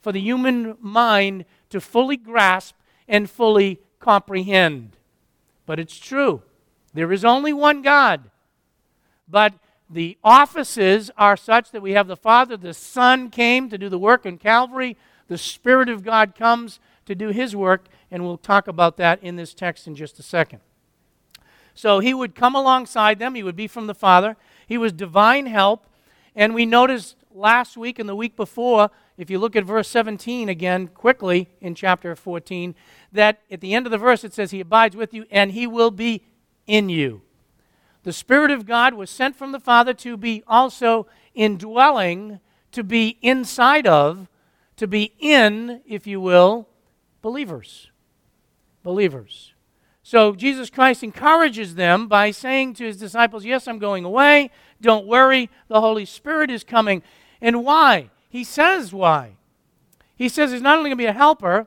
for 0.00 0.12
the 0.12 0.20
human 0.20 0.76
mind 0.80 1.44
to 1.70 1.80
fully 1.80 2.16
grasp 2.16 2.74
and 3.06 3.28
fully 3.28 3.80
comprehend. 3.98 4.96
But 5.66 5.78
it's 5.78 5.98
true. 5.98 6.42
There 6.94 7.12
is 7.12 7.24
only 7.24 7.52
one 7.52 7.82
God. 7.82 8.29
But 9.30 9.54
the 9.88 10.16
offices 10.22 11.10
are 11.16 11.36
such 11.36 11.70
that 11.72 11.82
we 11.82 11.92
have 11.92 12.06
the 12.06 12.16
Father, 12.16 12.56
the 12.56 12.74
Son 12.74 13.30
came 13.30 13.68
to 13.70 13.78
do 13.78 13.88
the 13.88 13.98
work 13.98 14.26
in 14.26 14.38
Calvary, 14.38 14.96
the 15.28 15.38
Spirit 15.38 15.88
of 15.88 16.04
God 16.04 16.34
comes 16.34 16.80
to 17.06 17.14
do 17.14 17.28
his 17.28 17.54
work 17.56 17.86
and 18.10 18.24
we'll 18.24 18.38
talk 18.38 18.68
about 18.68 18.96
that 18.96 19.22
in 19.22 19.36
this 19.36 19.54
text 19.54 19.86
in 19.86 19.94
just 19.94 20.18
a 20.18 20.22
second. 20.22 20.60
So 21.74 22.00
he 22.00 22.12
would 22.12 22.34
come 22.34 22.54
alongside 22.54 23.18
them, 23.18 23.34
he 23.34 23.42
would 23.42 23.56
be 23.56 23.68
from 23.68 23.86
the 23.86 23.94
Father. 23.94 24.36
He 24.66 24.76
was 24.76 24.92
divine 24.92 25.46
help, 25.46 25.86
and 26.34 26.54
we 26.54 26.66
noticed 26.66 27.16
last 27.32 27.76
week 27.76 27.98
and 27.98 28.08
the 28.08 28.16
week 28.16 28.36
before, 28.36 28.90
if 29.16 29.30
you 29.30 29.38
look 29.38 29.56
at 29.56 29.64
verse 29.64 29.88
17 29.88 30.48
again 30.48 30.88
quickly 30.88 31.48
in 31.60 31.74
chapter 31.74 32.14
14, 32.14 32.74
that 33.12 33.40
at 33.50 33.60
the 33.60 33.74
end 33.74 33.86
of 33.86 33.92
the 33.92 33.98
verse 33.98 34.24
it 34.24 34.34
says, 34.34 34.50
He 34.50 34.60
abides 34.60 34.96
with 34.96 35.14
you 35.14 35.26
and 35.30 35.52
He 35.52 35.66
will 35.66 35.90
be 35.90 36.24
in 36.66 36.88
you. 36.88 37.22
The 38.02 38.12
Spirit 38.12 38.50
of 38.50 38.66
God 38.66 38.94
was 38.94 39.10
sent 39.10 39.36
from 39.36 39.52
the 39.52 39.60
Father 39.60 39.92
to 39.94 40.16
be 40.16 40.42
also 40.46 41.06
indwelling, 41.34 42.40
to 42.72 42.82
be 42.82 43.18
inside 43.20 43.86
of, 43.86 44.28
to 44.76 44.86
be 44.86 45.12
in, 45.18 45.82
if 45.86 46.06
you 46.06 46.20
will, 46.20 46.66
believers. 47.20 47.90
Believers. 48.82 49.52
So 50.02 50.34
Jesus 50.34 50.70
Christ 50.70 51.02
encourages 51.02 51.74
them 51.74 52.08
by 52.08 52.30
saying 52.30 52.74
to 52.74 52.84
his 52.84 52.96
disciples, 52.96 53.44
Yes, 53.44 53.68
I'm 53.68 53.78
going 53.78 54.04
away. 54.04 54.50
Don't 54.80 55.06
worry. 55.06 55.50
The 55.68 55.80
Holy 55.80 56.06
Spirit 56.06 56.50
is 56.50 56.64
coming. 56.64 57.02
And 57.40 57.64
why? 57.64 58.10
He 58.28 58.42
says 58.42 58.92
why. 58.92 59.36
He 60.16 60.28
says 60.28 60.52
he's 60.52 60.62
not 60.62 60.78
only 60.78 60.88
going 60.88 60.98
to 60.98 61.02
be 61.02 61.06
a 61.06 61.12
helper, 61.12 61.66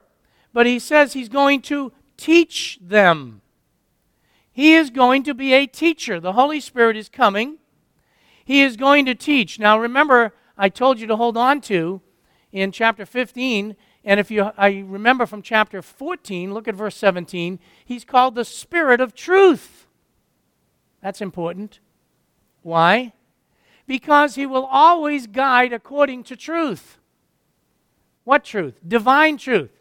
but 0.52 0.66
he 0.66 0.80
says 0.80 1.13
he's 1.13 1.30
going 1.30 1.62
to 1.63 1.92
teach 2.18 2.80
them. 2.82 3.42
He 4.53 4.75
is 4.75 4.91
going 4.91 5.24
to 5.24 5.33
be 5.33 5.51
a 5.51 5.65
teacher. 5.65 6.19
The 6.19 6.33
Holy 6.33 6.60
Spirit 6.60 6.95
is 6.95 7.10
coming. 7.10 7.57
He 8.45 8.62
is 8.62 8.77
going 8.77 9.05
to 9.05 9.15
teach. 9.15 9.57
Now, 9.57 9.79
remember, 9.79 10.33
I 10.55 10.69
told 10.69 11.00
you 11.00 11.07
to 11.07 11.15
hold 11.15 11.36
on 11.36 11.60
to 11.62 12.01
in 12.51 12.72
chapter 12.72 13.05
15. 13.05 13.75
And 14.05 14.19
if 14.19 14.29
you 14.29 14.51
I 14.55 14.83
remember 14.86 15.25
from 15.25 15.41
chapter 15.41 15.81
14, 15.81 16.53
look 16.53 16.67
at 16.67 16.75
verse 16.75 16.95
17, 16.95 17.57
he's 17.83 18.05
called 18.05 18.36
the 18.36 18.45
Spirit 18.45 19.01
of 19.01 19.15
truth. 19.15 19.88
That's 21.01 21.22
important. 21.22 21.79
Why? 22.62 23.13
Because 23.88 24.36
he 24.36 24.45
will 24.45 24.65
always 24.65 25.25
guide 25.25 25.74
according 25.74 26.24
to 26.25 26.36
truth. 26.36 27.00
What 28.24 28.43
truth? 28.43 28.79
Divine 28.88 29.38
truth. 29.38 29.72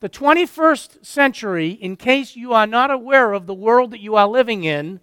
The 0.00 0.08
21st 0.08 1.04
century, 1.04 1.70
in 1.70 1.96
case 1.96 2.34
you 2.34 2.54
are 2.54 2.66
not 2.66 2.90
aware 2.90 3.32
of 3.32 3.46
the 3.46 3.54
world 3.54 3.90
that 3.90 4.00
you 4.00 4.16
are 4.16 4.26
living 4.26 4.64
in, 4.64 5.00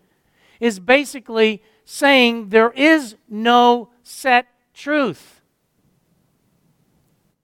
is 0.59 0.79
basically 0.79 1.61
saying 1.85 2.49
there 2.49 2.71
is 2.71 3.15
no 3.29 3.89
set 4.01 4.47
truth. 4.73 5.41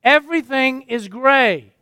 Everything 0.03 0.81
is 0.83 1.07
gray. 1.07 1.74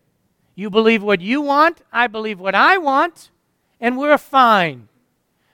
You 0.56 0.70
believe 0.70 1.02
what 1.02 1.22
you 1.22 1.42
want, 1.42 1.82
I 1.92 2.08
believe 2.08 2.40
what 2.40 2.54
I 2.54 2.78
want, 2.78 3.32
and 3.80 3.98
we're 3.98 4.18
fine. 4.18 4.90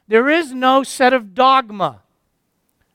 There 0.07 0.29
is 0.29 0.51
no 0.51 0.83
set 0.83 1.13
of 1.13 1.35
dogma. 1.35 2.01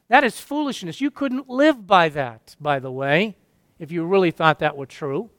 That 0.09 0.25
is 0.25 0.41
foolishness. 0.41 1.01
You 1.01 1.11
couldn't 1.11 1.49
live 1.49 1.87
by 1.87 2.09
that, 2.11 2.57
by 2.61 2.81
the 2.81 2.91
way, 2.91 3.37
if 3.79 3.93
you 3.93 4.05
really 4.05 4.31
thought 4.31 4.59
that 4.59 4.77
were 4.77 4.87
true. 4.87 5.31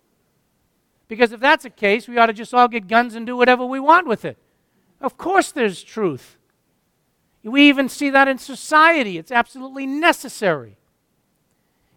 Because 1.14 1.32
if 1.32 1.40
that's 1.40 1.62
the 1.62 1.70
case, 1.70 2.08
we 2.08 2.18
ought 2.18 2.26
to 2.26 2.34
just 2.34 2.56
all 2.56 2.68
get 2.68 2.88
guns 2.88 3.14
and 3.14 3.24
do 3.24 3.38
whatever 3.38 3.64
we 3.64 3.80
want 3.80 4.08
with 4.08 4.26
it. 4.26 4.36
Of 5.00 5.16
course, 5.16 5.52
there's 5.52 5.84
truth. 5.84 6.40
We 7.44 7.70
even 7.70 7.88
see 7.88 8.10
that 8.10 8.28
in 8.28 8.40
society. 8.40 9.20
It's 9.20 9.32
absolutely 9.32 9.86
necessary. 9.86 10.76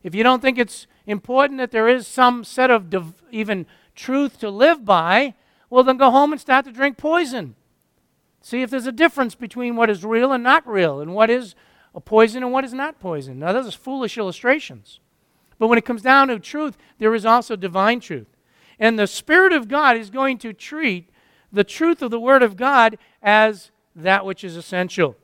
If 0.02 0.14
you 0.14 0.22
don't 0.22 0.42
think 0.42 0.58
it's 0.58 0.86
important 1.06 1.56
that 1.60 1.70
there 1.70 1.88
is 1.88 2.06
some 2.06 2.44
set 2.44 2.70
of 2.70 2.90
div- 2.90 3.22
even 3.30 3.64
truth 3.94 4.38
to 4.40 4.50
live 4.50 4.84
by, 4.84 5.32
well, 5.70 5.82
then 5.82 5.96
go 5.96 6.10
home 6.10 6.32
and 6.32 6.38
start 6.38 6.66
to 6.66 6.70
drink 6.72 6.98
poison. 6.98 7.54
See 8.42 8.60
if 8.60 8.68
there's 8.68 8.86
a 8.86 8.92
difference 8.92 9.34
between 9.34 9.76
what 9.76 9.88
is 9.88 10.04
real 10.04 10.30
and 10.30 10.44
not 10.44 10.68
real, 10.68 11.00
and 11.00 11.14
what 11.14 11.30
is 11.30 11.54
a 11.94 12.02
poison 12.02 12.42
and 12.42 12.52
what 12.52 12.66
is 12.66 12.74
not 12.74 13.00
poison. 13.00 13.38
Now, 13.38 13.54
those 13.54 13.68
are 13.68 13.78
foolish 13.78 14.18
illustrations. 14.18 15.00
But 15.58 15.68
when 15.68 15.78
it 15.78 15.86
comes 15.86 16.02
down 16.02 16.28
to 16.28 16.38
truth, 16.38 16.76
there 16.98 17.14
is 17.14 17.24
also 17.24 17.56
divine 17.56 18.00
truth. 18.00 18.35
And 18.78 18.98
the 18.98 19.06
Spirit 19.06 19.52
of 19.52 19.68
God 19.68 19.96
is 19.96 20.10
going 20.10 20.38
to 20.38 20.52
treat 20.52 21.10
the 21.52 21.64
truth 21.64 22.02
of 22.02 22.10
the 22.10 22.20
Word 22.20 22.42
of 22.42 22.56
God 22.56 22.98
as 23.22 23.70
that 23.94 24.26
which 24.26 24.44
is 24.44 24.56
essential. 24.56 25.16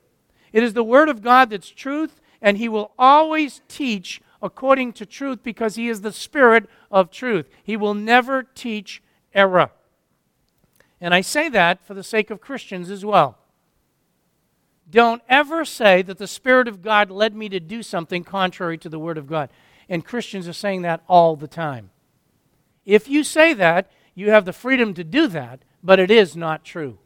It 0.52 0.62
is 0.62 0.73
the 0.73 0.85
Word 0.85 1.09
of 1.09 1.23
God 1.23 1.50
that's 1.50 1.68
truth, 1.68 2.21
and 2.40 2.59
He 2.59 2.68
will 2.68 2.92
always 2.99 3.61
teach 3.68 4.21
according 4.42 4.92
to 4.94 5.06
truth 5.06 5.42
because 5.42 5.76
He 5.76 5.88
is 5.88 6.00
the 6.00 6.12
Spirit 6.12 6.68
of 6.90 7.11
truth. 7.11 7.49
He 7.62 7.76
will 7.76 7.94
never 7.94 8.42
teach 8.42 9.02
error. 9.35 9.71
And 11.00 11.14
I 11.14 11.21
say 11.21 11.49
that 11.50 11.85
for 11.85 11.94
the 11.94 12.02
sake 12.02 12.30
of 12.30 12.40
Christians 12.40 12.90
as 12.90 13.04
well. 13.04 13.38
Don't 14.90 15.23
ever 15.28 15.64
say 15.64 16.02
that 16.02 16.18
the 16.18 16.26
Spirit 16.26 16.68
of 16.68 16.82
God 16.82 17.11
led 17.11 17.35
me 17.35 17.49
to 17.49 17.61
do 17.61 17.82
something 17.82 18.25
contrary 18.25 18.76
to 18.78 18.88
the 18.88 18.99
Word 18.99 19.16
of 19.16 19.26
God. 19.26 19.50
And 19.88 20.04
Christians 20.04 20.47
are 20.47 20.52
saying 20.52 20.82
that 20.82 21.02
all 21.09 21.35
the 21.35 21.49
time. 21.49 21.90
If 22.85 23.09
you 23.09 23.25
say 23.25 23.53
that, 23.55 23.91
you 24.15 24.31
have 24.31 24.45
the 24.45 24.53
freedom 24.53 24.95
to 24.95 25.05
do 25.05 25.27
that, 25.29 25.65
but 25.83 25.99
it 25.99 26.11
is 26.11 26.37
not 26.37 26.65
true. 26.65 26.99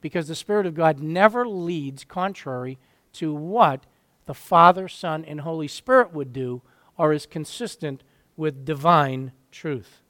Because 0.00 0.28
the 0.28 0.34
Spirit 0.34 0.66
of 0.66 0.74
God 0.74 1.00
never 1.00 1.46
leads 1.46 2.04
contrary 2.04 2.78
to 3.14 3.34
what 3.34 3.84
the 4.26 4.34
Father, 4.34 4.88
Son, 4.88 5.24
and 5.24 5.40
Holy 5.40 5.68
Spirit 5.68 6.12
would 6.12 6.32
do 6.32 6.62
or 6.98 7.12
is 7.12 7.26
consistent 7.26 8.02
with 8.36 8.64
divine 8.64 9.32
truth. 9.50 10.02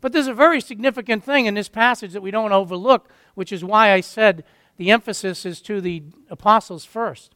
But 0.00 0.12
there's 0.12 0.26
a 0.26 0.34
very 0.34 0.60
significant 0.60 1.24
thing 1.24 1.46
in 1.46 1.54
this 1.54 1.68
passage 1.68 2.12
that 2.12 2.22
we 2.22 2.30
don't 2.30 2.52
overlook, 2.52 3.08
which 3.34 3.52
is 3.52 3.64
why 3.64 3.92
I 3.92 4.00
said 4.00 4.44
the 4.76 4.90
emphasis 4.90 5.46
is 5.46 5.60
to 5.62 5.80
the 5.80 6.02
apostles 6.28 6.84
first. 6.84 7.34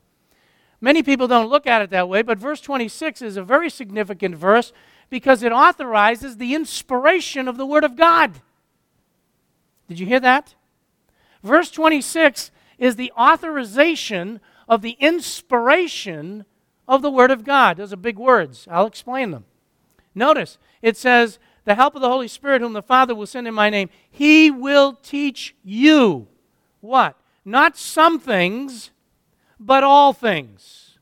Many 0.80 1.02
people 1.02 1.28
don't 1.28 1.50
look 1.50 1.66
at 1.66 1.82
it 1.82 1.90
that 1.90 2.08
way, 2.08 2.22
but 2.22 2.38
verse 2.38 2.60
26 2.60 3.20
is 3.22 3.37
a 3.37 3.42
very 3.42 3.68
significant 3.68 4.34
verse 4.34 4.72
because 5.10 5.42
it 5.42 5.52
authorizes 5.52 6.37
the 6.37 6.54
inspiration 6.54 7.49
of 7.49 7.56
the 7.56 7.66
Word 7.66 7.84
of 7.84 7.96
God. 7.96 8.40
Did 9.88 9.99
you 9.99 10.06
hear 10.06 10.20
that? 10.20 10.54
Verse 11.42 11.70
26 11.70 12.50
is 12.78 12.96
the 12.96 13.12
authorization 13.18 14.40
of 14.68 14.82
the 14.82 14.96
inspiration 15.00 16.44
of 16.88 17.02
the 17.02 17.10
Word 17.10 17.30
of 17.30 17.44
God. 17.44 17.76
Those 17.76 17.92
are 17.92 17.96
big 17.96 18.18
words. 18.18 18.66
I'll 18.70 18.87
explain 18.87 19.32
them. 19.32 19.44
Notice, 20.14 20.58
it 20.80 20.96
says, 20.96 21.38
The 21.64 21.75
help 21.75 21.94
of 21.94 22.00
the 22.00 22.08
Holy 22.08 22.28
Spirit, 22.28 22.62
whom 22.62 22.72
the 22.72 22.82
Father 22.82 23.14
will 23.14 23.26
send 23.26 23.46
in 23.46 23.54
my 23.54 23.68
name, 23.68 23.90
he 24.10 24.50
will 24.50 24.94
teach 25.02 25.54
you 25.62 26.28
what? 26.80 27.16
Not 27.44 27.76
some 27.76 28.18
things, 28.18 28.90
but 29.61 29.85
all 29.85 30.12
things. 30.12 30.99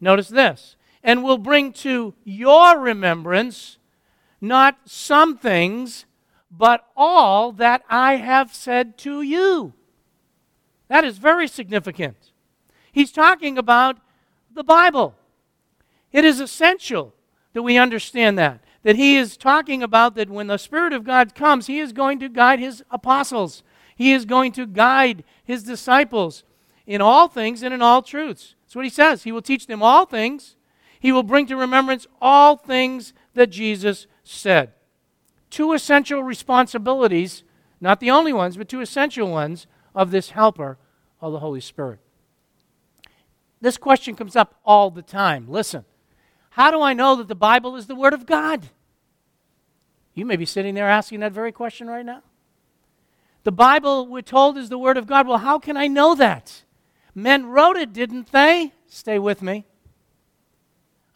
Notice 0.00 0.28
this. 0.28 0.76
And 1.02 1.22
will 1.22 1.38
bring 1.38 1.72
to 1.74 2.14
your 2.24 2.78
remembrance 2.78 3.78
not 4.40 4.76
some 4.84 5.38
things, 5.38 6.04
but 6.50 6.86
all 6.96 7.52
that 7.52 7.82
I 7.88 8.16
have 8.16 8.52
said 8.52 8.98
to 8.98 9.22
you. 9.22 9.72
That 10.88 11.04
is 11.04 11.18
very 11.18 11.48
significant. 11.48 12.16
He's 12.92 13.12
talking 13.12 13.56
about 13.56 13.98
the 14.52 14.64
Bible. 14.64 15.14
It 16.12 16.24
is 16.24 16.40
essential 16.40 17.14
that 17.52 17.62
we 17.62 17.76
understand 17.76 18.38
that. 18.38 18.60
That 18.82 18.96
he 18.96 19.16
is 19.16 19.36
talking 19.36 19.82
about 19.82 20.14
that 20.14 20.30
when 20.30 20.46
the 20.46 20.58
Spirit 20.58 20.92
of 20.92 21.04
God 21.04 21.34
comes, 21.34 21.66
he 21.66 21.78
is 21.78 21.92
going 21.92 22.18
to 22.20 22.28
guide 22.28 22.58
his 22.58 22.84
apostles. 22.90 23.62
He 23.96 24.12
is 24.12 24.24
going 24.24 24.52
to 24.52 24.66
guide 24.66 25.24
his 25.44 25.62
disciples 25.62 26.44
in 26.86 27.00
all 27.00 27.28
things 27.28 27.62
and 27.62 27.74
in 27.74 27.82
all 27.82 28.02
truths. 28.02 28.54
That's 28.62 28.76
what 28.76 28.84
he 28.84 28.90
says. 28.90 29.24
He 29.24 29.32
will 29.32 29.42
teach 29.42 29.66
them 29.66 29.82
all 29.82 30.06
things. 30.06 30.56
He 31.00 31.12
will 31.12 31.22
bring 31.22 31.46
to 31.46 31.56
remembrance 31.56 32.06
all 32.20 32.56
things 32.56 33.12
that 33.34 33.50
Jesus 33.50 34.06
said. 34.24 34.72
Two 35.50 35.72
essential 35.72 36.22
responsibilities, 36.22 37.44
not 37.80 38.00
the 38.00 38.10
only 38.10 38.32
ones, 38.32 38.56
but 38.56 38.68
two 38.68 38.80
essential 38.80 39.30
ones 39.30 39.66
of 39.94 40.10
this 40.10 40.30
helper 40.30 40.78
of 41.20 41.32
the 41.32 41.40
Holy 41.40 41.60
Spirit. 41.60 42.00
This 43.60 43.78
question 43.78 44.14
comes 44.16 44.36
up 44.36 44.54
all 44.64 44.90
the 44.90 45.02
time. 45.02 45.46
Listen, 45.48 45.84
how 46.50 46.70
do 46.70 46.80
I 46.80 46.92
know 46.92 47.16
that 47.16 47.28
the 47.28 47.34
Bible 47.34 47.76
is 47.76 47.86
the 47.86 47.94
Word 47.94 48.12
of 48.12 48.26
God? 48.26 48.70
You 50.14 50.24
may 50.24 50.36
be 50.36 50.46
sitting 50.46 50.74
there 50.74 50.88
asking 50.88 51.20
that 51.20 51.32
very 51.32 51.52
question 51.52 51.86
right 51.88 52.04
now. 52.04 52.22
The 53.44 53.52
Bible, 53.52 54.08
we're 54.08 54.22
told, 54.22 54.58
is 54.58 54.68
the 54.68 54.78
Word 54.78 54.96
of 54.96 55.06
God. 55.06 55.28
Well, 55.28 55.38
how 55.38 55.58
can 55.58 55.76
I 55.76 55.86
know 55.86 56.14
that? 56.14 56.64
Men 57.18 57.46
wrote 57.46 57.78
it, 57.78 57.94
didn't 57.94 58.30
they? 58.30 58.74
Stay 58.86 59.18
with 59.18 59.40
me. 59.40 59.64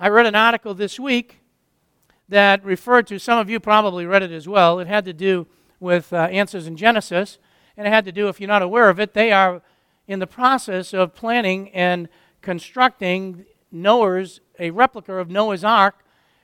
I 0.00 0.08
read 0.08 0.24
an 0.24 0.34
article 0.34 0.72
this 0.72 0.98
week 0.98 1.40
that 2.26 2.64
referred 2.64 3.06
to, 3.08 3.18
some 3.18 3.38
of 3.38 3.50
you 3.50 3.60
probably 3.60 4.06
read 4.06 4.22
it 4.22 4.32
as 4.32 4.48
well. 4.48 4.80
It 4.80 4.86
had 4.86 5.04
to 5.04 5.12
do 5.12 5.46
with 5.78 6.10
uh, 6.10 6.16
answers 6.32 6.66
in 6.66 6.78
Genesis, 6.78 7.36
and 7.76 7.86
it 7.86 7.90
had 7.90 8.06
to 8.06 8.12
do, 8.12 8.28
if 8.28 8.40
you're 8.40 8.48
not 8.48 8.62
aware 8.62 8.88
of 8.88 8.98
it, 8.98 9.12
they 9.12 9.30
are 9.30 9.60
in 10.08 10.20
the 10.20 10.26
process 10.26 10.94
of 10.94 11.14
planning 11.14 11.68
and 11.72 12.08
constructing 12.40 13.44
Noah's, 13.70 14.40
a 14.58 14.70
replica 14.70 15.16
of 15.16 15.28
Noah's 15.28 15.64
Ark 15.64 16.02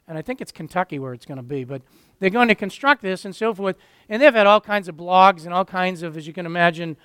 and 0.09 0.17
I 0.17 0.23
think 0.23 0.41
it's 0.41 0.53
Kentucky 0.53 0.99
where 0.99 1.13
it's 1.13 1.27
going 1.27 1.37
to 1.37 1.43
be, 1.43 1.65
but 1.65 1.83
they're 2.19 2.31
going 2.31 2.49
to 2.49 2.55
construct 2.55 3.03
this 3.03 3.25
and 3.25 3.35
so 3.35 3.53
forth. 3.53 3.77
And 4.09 4.23
they've 4.23 4.33
had 4.33 4.47
all 4.47 4.61
kinds 4.61 4.89
of 4.89 4.97
blogs 4.97 5.45
and 5.45 5.53
all 5.53 5.65
kinds 5.65 6.03
of, 6.03 6.17
as 6.17 6.27
you 6.27 6.33
can 6.33 6.47
imagine, 6.47 6.97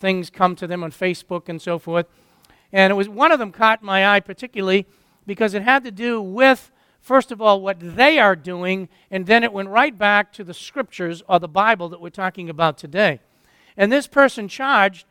things 0.00 0.30
come 0.30 0.56
to 0.56 0.66
them 0.66 0.82
on 0.82 0.90
Facebook 0.90 1.48
and 1.48 1.60
so 1.60 1.78
forth. 1.78 2.06
And 2.72 2.90
it 2.90 2.96
was 2.96 3.08
one 3.08 3.30
of 3.30 3.38
them 3.38 3.52
caught 3.52 3.82
my 3.82 4.14
eye 4.14 4.20
particularly 4.20 4.86
because 5.26 5.54
it 5.54 5.62
had 5.62 5.84
to 5.84 5.90
do 5.90 6.20
with, 6.20 6.72
first 7.00 7.30
of 7.30 7.40
all, 7.40 7.60
what 7.60 7.76
they 7.78 8.18
are 8.18 8.34
doing, 8.34 8.88
and 9.10 9.26
then 9.26 9.44
it 9.44 9.52
went 9.52 9.68
right 9.68 9.96
back 9.96 10.32
to 10.32 10.44
the 10.44 10.54
scriptures 10.54 11.22
or 11.28 11.38
the 11.38 11.48
Bible 11.48 11.88
that 11.90 12.00
we're 12.00 12.10
talking 12.10 12.48
about 12.48 12.78
today. 12.78 13.20
And 13.76 13.92
this 13.92 14.06
person 14.06 14.48
charged 14.48 15.06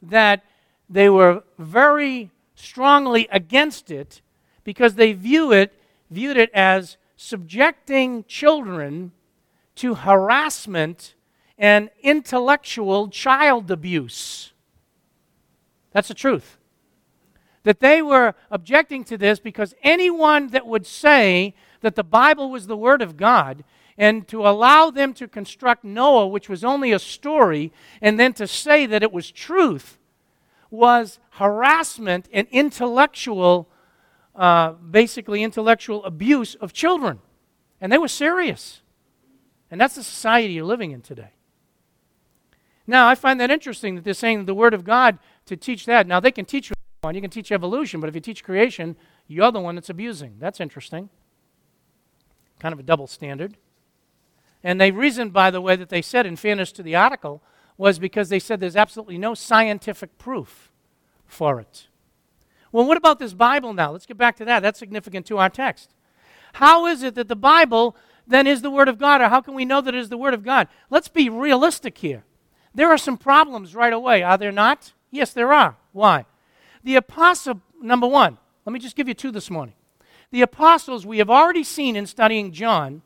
that 0.00 0.44
they 0.88 1.10
were 1.10 1.42
very 1.58 2.30
strongly 2.54 3.28
against 3.30 3.90
it 3.90 4.22
because 4.64 4.94
they 4.94 5.12
view 5.12 5.52
it, 5.52 5.72
viewed 6.10 6.36
it 6.36 6.50
as 6.54 6.96
subjecting 7.16 8.24
children 8.24 9.12
to 9.74 9.94
harassment 9.94 11.14
and 11.58 11.90
intellectual 12.02 13.08
child 13.08 13.70
abuse. 13.70 14.52
That's 15.92 16.08
the 16.08 16.14
truth. 16.14 16.58
That 17.64 17.80
they 17.80 18.00
were 18.00 18.34
objecting 18.50 19.04
to 19.04 19.18
this 19.18 19.40
because 19.40 19.74
anyone 19.82 20.48
that 20.48 20.66
would 20.66 20.86
say 20.86 21.54
that 21.80 21.96
the 21.96 22.04
Bible 22.04 22.50
was 22.50 22.66
the 22.66 22.76
Word 22.76 23.02
of 23.02 23.16
God 23.16 23.64
and 23.96 24.28
to 24.28 24.46
allow 24.46 24.90
them 24.90 25.12
to 25.14 25.26
construct 25.26 25.82
Noah, 25.82 26.28
which 26.28 26.48
was 26.48 26.62
only 26.62 26.92
a 26.92 27.00
story, 27.00 27.72
and 28.00 28.18
then 28.18 28.32
to 28.34 28.46
say 28.46 28.86
that 28.86 29.02
it 29.02 29.10
was 29.10 29.30
truth, 29.30 29.98
was 30.70 31.18
harassment 31.30 32.28
and 32.32 32.46
intellectual, 32.52 33.68
uh, 34.36 34.70
basically 34.72 35.42
intellectual 35.42 36.04
abuse 36.04 36.54
of 36.54 36.72
children. 36.72 37.18
And 37.80 37.90
they 37.90 37.98
were 37.98 38.08
serious. 38.08 38.82
And 39.68 39.80
that's 39.80 39.96
the 39.96 40.04
society 40.04 40.54
you're 40.54 40.64
living 40.64 40.92
in 40.92 41.02
today. 41.02 41.32
Now, 42.88 43.06
I 43.06 43.14
find 43.14 43.38
that 43.38 43.50
interesting 43.50 43.94
that 43.94 44.04
they're 44.04 44.14
saying 44.14 44.46
the 44.46 44.54
Word 44.54 44.72
of 44.72 44.82
God 44.82 45.18
to 45.44 45.56
teach 45.56 45.84
that. 45.84 46.06
Now, 46.06 46.18
they 46.18 46.32
can 46.32 46.46
teach 46.46 46.70
you 46.70 46.74
you 47.12 47.20
can 47.20 47.30
teach 47.30 47.52
evolution, 47.52 48.00
but 48.00 48.08
if 48.08 48.14
you 48.16 48.20
teach 48.20 48.42
creation, 48.42 48.96
you're 49.28 49.52
the 49.52 49.60
one 49.60 49.76
that's 49.76 49.88
abusing. 49.88 50.34
That's 50.40 50.58
interesting. 50.58 51.10
Kind 52.58 52.72
of 52.72 52.80
a 52.80 52.82
double 52.82 53.06
standard. 53.06 53.56
And 54.64 54.80
they 54.80 54.90
reasoned, 54.90 55.32
by 55.32 55.52
the 55.52 55.60
way, 55.60 55.76
that 55.76 55.90
they 55.90 56.02
said, 56.02 56.26
in 56.26 56.34
fairness 56.34 56.72
to 56.72 56.82
the 56.82 56.96
article, 56.96 57.40
was 57.76 58.00
because 58.00 58.30
they 58.30 58.40
said 58.40 58.58
there's 58.58 58.74
absolutely 58.74 59.16
no 59.16 59.34
scientific 59.34 60.18
proof 60.18 60.72
for 61.24 61.60
it. 61.60 61.86
Well, 62.72 62.84
what 62.84 62.96
about 62.96 63.20
this 63.20 63.32
Bible 63.32 63.72
now? 63.72 63.92
Let's 63.92 64.06
get 64.06 64.18
back 64.18 64.36
to 64.38 64.44
that. 64.46 64.60
That's 64.60 64.78
significant 64.78 65.24
to 65.26 65.38
our 65.38 65.48
text. 65.48 65.94
How 66.54 66.86
is 66.86 67.04
it 67.04 67.14
that 67.14 67.28
the 67.28 67.36
Bible 67.36 67.96
then 68.26 68.46
is 68.46 68.60
the 68.60 68.70
Word 68.70 68.88
of 68.88 68.98
God, 68.98 69.20
or 69.20 69.28
how 69.28 69.40
can 69.40 69.54
we 69.54 69.64
know 69.64 69.80
that 69.80 69.94
it 69.94 70.00
is 70.00 70.08
the 70.08 70.18
Word 70.18 70.34
of 70.34 70.42
God? 70.42 70.66
Let's 70.90 71.08
be 71.08 71.28
realistic 71.28 71.98
here. 71.98 72.24
There 72.78 72.90
are 72.90 72.98
some 72.98 73.18
problems 73.18 73.74
right 73.74 73.92
away, 73.92 74.22
are 74.22 74.38
there 74.38 74.52
not? 74.52 74.92
Yes, 75.10 75.32
there 75.32 75.52
are. 75.52 75.76
Why? 75.90 76.26
The 76.84 76.94
apostle, 76.94 77.60
number 77.82 78.06
one, 78.06 78.38
let 78.64 78.72
me 78.72 78.78
just 78.78 78.94
give 78.94 79.08
you 79.08 79.14
two 79.14 79.32
this 79.32 79.50
morning. 79.50 79.74
The 80.30 80.42
apostles, 80.42 81.04
we 81.04 81.18
have 81.18 81.28
already 81.28 81.64
seen 81.64 81.96
in 81.96 82.06
studying 82.06 82.52
John, 82.52 83.02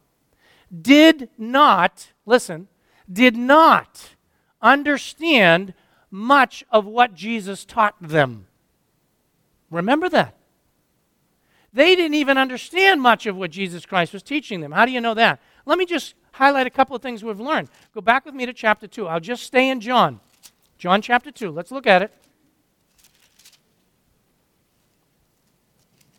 did 0.82 1.30
not, 1.38 2.12
listen, 2.26 2.68
did 3.10 3.34
not 3.34 4.10
understand 4.60 5.72
much 6.10 6.64
of 6.70 6.84
what 6.84 7.14
Jesus 7.14 7.64
taught 7.64 7.94
them. 7.98 8.48
Remember 9.70 10.10
that. 10.10 10.36
They 11.72 11.96
didn't 11.96 12.16
even 12.16 12.36
understand 12.36 13.00
much 13.00 13.24
of 13.24 13.36
what 13.36 13.50
Jesus 13.50 13.86
Christ 13.86 14.12
was 14.12 14.22
teaching 14.22 14.60
them. 14.60 14.72
How 14.72 14.84
do 14.84 14.92
you 14.92 15.00
know 15.00 15.14
that? 15.14 15.40
Let 15.64 15.78
me 15.78 15.86
just 15.86 16.12
highlight 16.32 16.66
a 16.66 16.70
couple 16.70 16.96
of 16.96 17.02
things 17.02 17.22
we've 17.22 17.40
learned. 17.40 17.68
Go 17.94 18.00
back 18.00 18.24
with 18.24 18.34
me 18.34 18.46
to 18.46 18.52
chapter 18.52 18.86
2. 18.86 19.06
I'll 19.06 19.20
just 19.20 19.44
stay 19.44 19.68
in 19.68 19.80
John. 19.80 20.20
John 20.78 21.00
chapter 21.00 21.30
2. 21.30 21.50
Let's 21.50 21.70
look 21.70 21.86
at 21.86 22.02
it. 22.02 22.12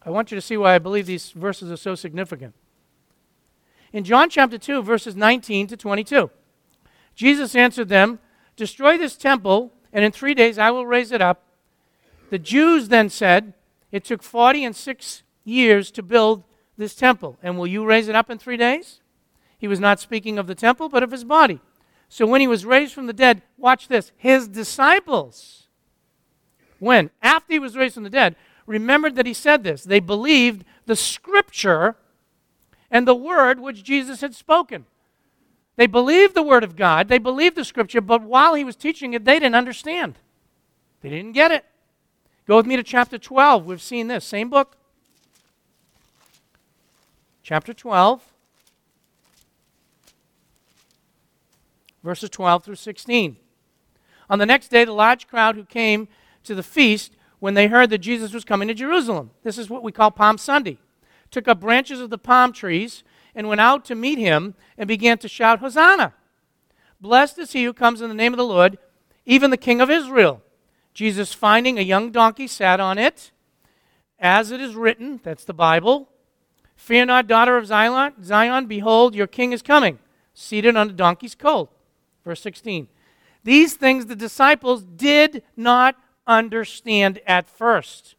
I 0.05 0.09
want 0.09 0.31
you 0.31 0.35
to 0.35 0.41
see 0.41 0.57
why 0.57 0.75
I 0.75 0.79
believe 0.79 1.05
these 1.05 1.31
verses 1.31 1.71
are 1.71 1.77
so 1.77 1.95
significant. 1.95 2.53
In 3.91 4.03
John 4.03 4.29
chapter 4.29 4.57
2, 4.57 4.81
verses 4.81 5.15
19 5.15 5.67
to 5.67 5.77
22, 5.77 6.29
Jesus 7.15 7.55
answered 7.55 7.89
them, 7.89 8.19
Destroy 8.55 8.97
this 8.97 9.15
temple, 9.15 9.71
and 9.93 10.03
in 10.03 10.11
three 10.11 10.33
days 10.33 10.57
I 10.57 10.71
will 10.71 10.85
raise 10.85 11.11
it 11.11 11.21
up. 11.21 11.43
The 12.29 12.39
Jews 12.39 12.89
then 12.89 13.09
said, 13.09 13.53
It 13.91 14.03
took 14.03 14.23
40 14.23 14.65
and 14.65 14.75
six 14.75 15.23
years 15.43 15.91
to 15.91 16.03
build 16.03 16.43
this 16.77 16.95
temple, 16.95 17.37
and 17.43 17.57
will 17.57 17.67
you 17.67 17.85
raise 17.85 18.07
it 18.07 18.15
up 18.15 18.29
in 18.29 18.39
three 18.39 18.57
days? 18.57 18.99
He 19.63 19.67
was 19.69 19.79
not 19.79 20.01
speaking 20.01 20.37
of 20.37 20.45
the 20.45 20.55
temple, 20.55 20.89
but 20.89 21.03
of 21.03 21.11
his 21.11 21.23
body. 21.23 21.61
So 22.09 22.25
when 22.25 22.41
he 22.41 22.47
was 22.47 22.65
raised 22.65 22.93
from 22.93 23.07
the 23.07 23.13
dead, 23.13 23.43
watch 23.57 23.87
this, 23.87 24.11
his 24.17 24.49
disciples, 24.49 25.67
when? 26.79 27.11
After 27.21 27.53
he 27.53 27.59
was 27.59 27.77
raised 27.77 27.93
from 27.93 28.03
the 28.03 28.09
dead, 28.09 28.35
remembered 28.65 29.15
that 29.15 29.25
he 29.25 29.33
said 29.33 29.63
this. 29.63 29.85
They 29.85 30.01
believed 30.01 30.65
the 30.85 30.97
scripture 30.97 31.95
and 32.91 33.07
the 33.07 33.15
word 33.15 33.61
which 33.61 33.85
Jesus 33.85 34.19
had 34.19 34.35
spoken. 34.35 34.85
They 35.77 35.87
believed 35.87 36.35
the 36.35 36.43
word 36.43 36.65
of 36.65 36.75
God, 36.75 37.07
they 37.07 37.17
believed 37.17 37.55
the 37.55 37.63
scripture, 37.63 38.01
but 38.01 38.21
while 38.21 38.55
he 38.55 38.65
was 38.65 38.75
teaching 38.75 39.13
it, 39.13 39.23
they 39.23 39.39
didn't 39.39 39.55
understand. 39.55 40.15
They 40.99 41.09
didn't 41.09 41.31
get 41.31 41.51
it. 41.51 41.63
Go 42.49 42.57
with 42.57 42.65
me 42.65 42.75
to 42.75 42.83
chapter 42.83 43.17
12. 43.17 43.65
We've 43.65 43.81
seen 43.81 44.09
this. 44.09 44.25
Same 44.25 44.49
book. 44.49 44.75
Chapter 47.43 47.73
12, 47.73 48.32
verses 52.03 52.29
12 52.29 52.63
through 52.63 52.75
16. 52.75 53.37
On 54.29 54.39
the 54.39 54.45
next 54.45 54.69
day, 54.69 54.85
the 54.85 54.93
large 54.93 55.27
crowd 55.27 55.55
who 55.55 55.65
came 55.65 56.07
to 56.43 56.55
the 56.55 56.63
feast 56.63 57.13
when 57.39 57.53
they 57.53 57.67
heard 57.67 57.89
that 57.89 57.99
Jesus 57.99 58.33
was 58.33 58.45
coming 58.45 58.67
to 58.67 58.73
Jerusalem. 58.73 59.31
This 59.43 59.57
is 59.57 59.69
what 59.69 59.83
we 59.83 59.91
call 59.91 60.11
Palm 60.11 60.37
Sunday. 60.37 60.77
Took 61.31 61.47
up 61.47 61.59
branches 61.59 61.99
of 61.99 62.09
the 62.09 62.17
palm 62.17 62.53
trees 62.53 63.03
and 63.35 63.47
went 63.47 63.61
out 63.61 63.85
to 63.85 63.95
meet 63.95 64.17
him 64.17 64.55
and 64.77 64.87
began 64.87 65.17
to 65.19 65.27
shout, 65.27 65.59
Hosanna! 65.59 66.13
Blessed 67.01 67.39
is 67.39 67.51
he 67.51 67.63
who 67.65 67.73
comes 67.73 68.01
in 68.01 68.09
the 68.09 68.15
name 68.15 68.33
of 68.33 68.37
the 68.37 68.45
Lord, 68.45 68.77
even 69.25 69.51
the 69.51 69.57
King 69.57 69.81
of 69.81 69.89
Israel. 69.89 70.41
Jesus, 70.93 71.33
finding 71.33 71.77
a 71.77 71.81
young 71.81 72.11
donkey, 72.11 72.47
sat 72.47 72.79
on 72.79 72.97
it. 72.97 73.31
As 74.19 74.51
it 74.51 74.61
is 74.61 74.75
written, 74.75 75.19
that's 75.23 75.43
the 75.43 75.53
Bible 75.53 76.09
Fear 76.75 77.05
not, 77.05 77.27
daughter 77.27 77.55
of 77.55 77.65
Zion, 77.65 78.13
Zion, 78.23 78.65
behold, 78.65 79.15
your 79.15 79.27
king 79.27 79.53
is 79.53 79.61
coming, 79.61 79.99
seated 80.33 80.75
on 80.75 80.89
a 80.89 80.93
donkey's 80.93 81.35
colt. 81.35 81.71
Verse 82.23 82.41
16. 82.41 82.87
These 83.43 83.75
things 83.75 84.05
the 84.05 84.15
disciples 84.15 84.83
did 84.83 85.43
not 85.57 85.95
understand 86.25 87.19
at 87.27 87.49
first. 87.49 88.15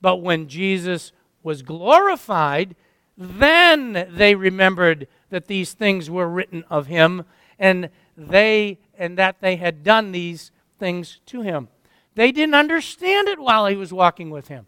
But 0.00 0.16
when 0.16 0.48
Jesus 0.48 1.12
was 1.42 1.62
glorified, 1.62 2.74
then 3.16 4.08
they 4.10 4.34
remembered 4.34 5.06
that 5.30 5.46
these 5.46 5.72
things 5.72 6.10
were 6.10 6.28
written 6.28 6.64
of 6.68 6.86
him 6.86 7.24
and 7.58 7.90
they 8.16 8.78
and 8.96 9.16
that 9.18 9.40
they 9.40 9.56
had 9.56 9.82
done 9.82 10.12
these 10.12 10.50
things 10.78 11.20
to 11.26 11.42
him. 11.42 11.68
They 12.14 12.32
didn't 12.32 12.54
understand 12.54 13.28
it 13.28 13.40
while 13.40 13.66
he 13.66 13.76
was 13.76 13.92
walking 13.92 14.30
with 14.30 14.48
him. 14.48 14.66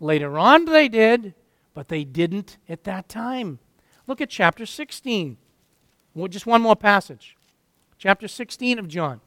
Later 0.00 0.38
on 0.38 0.66
they 0.66 0.88
did, 0.88 1.34
but 1.74 1.88
they 1.88 2.04
didn't 2.04 2.58
at 2.68 2.84
that 2.84 3.08
time. 3.08 3.58
Look 4.06 4.20
at 4.20 4.30
chapter 4.30 4.64
16. 4.64 5.36
Well, 6.14 6.28
just 6.28 6.46
one 6.46 6.62
more 6.62 6.76
passage. 6.76 7.36
Chapter 7.98 8.28
16 8.28 8.78
of 8.78 8.86
John, 8.86 9.20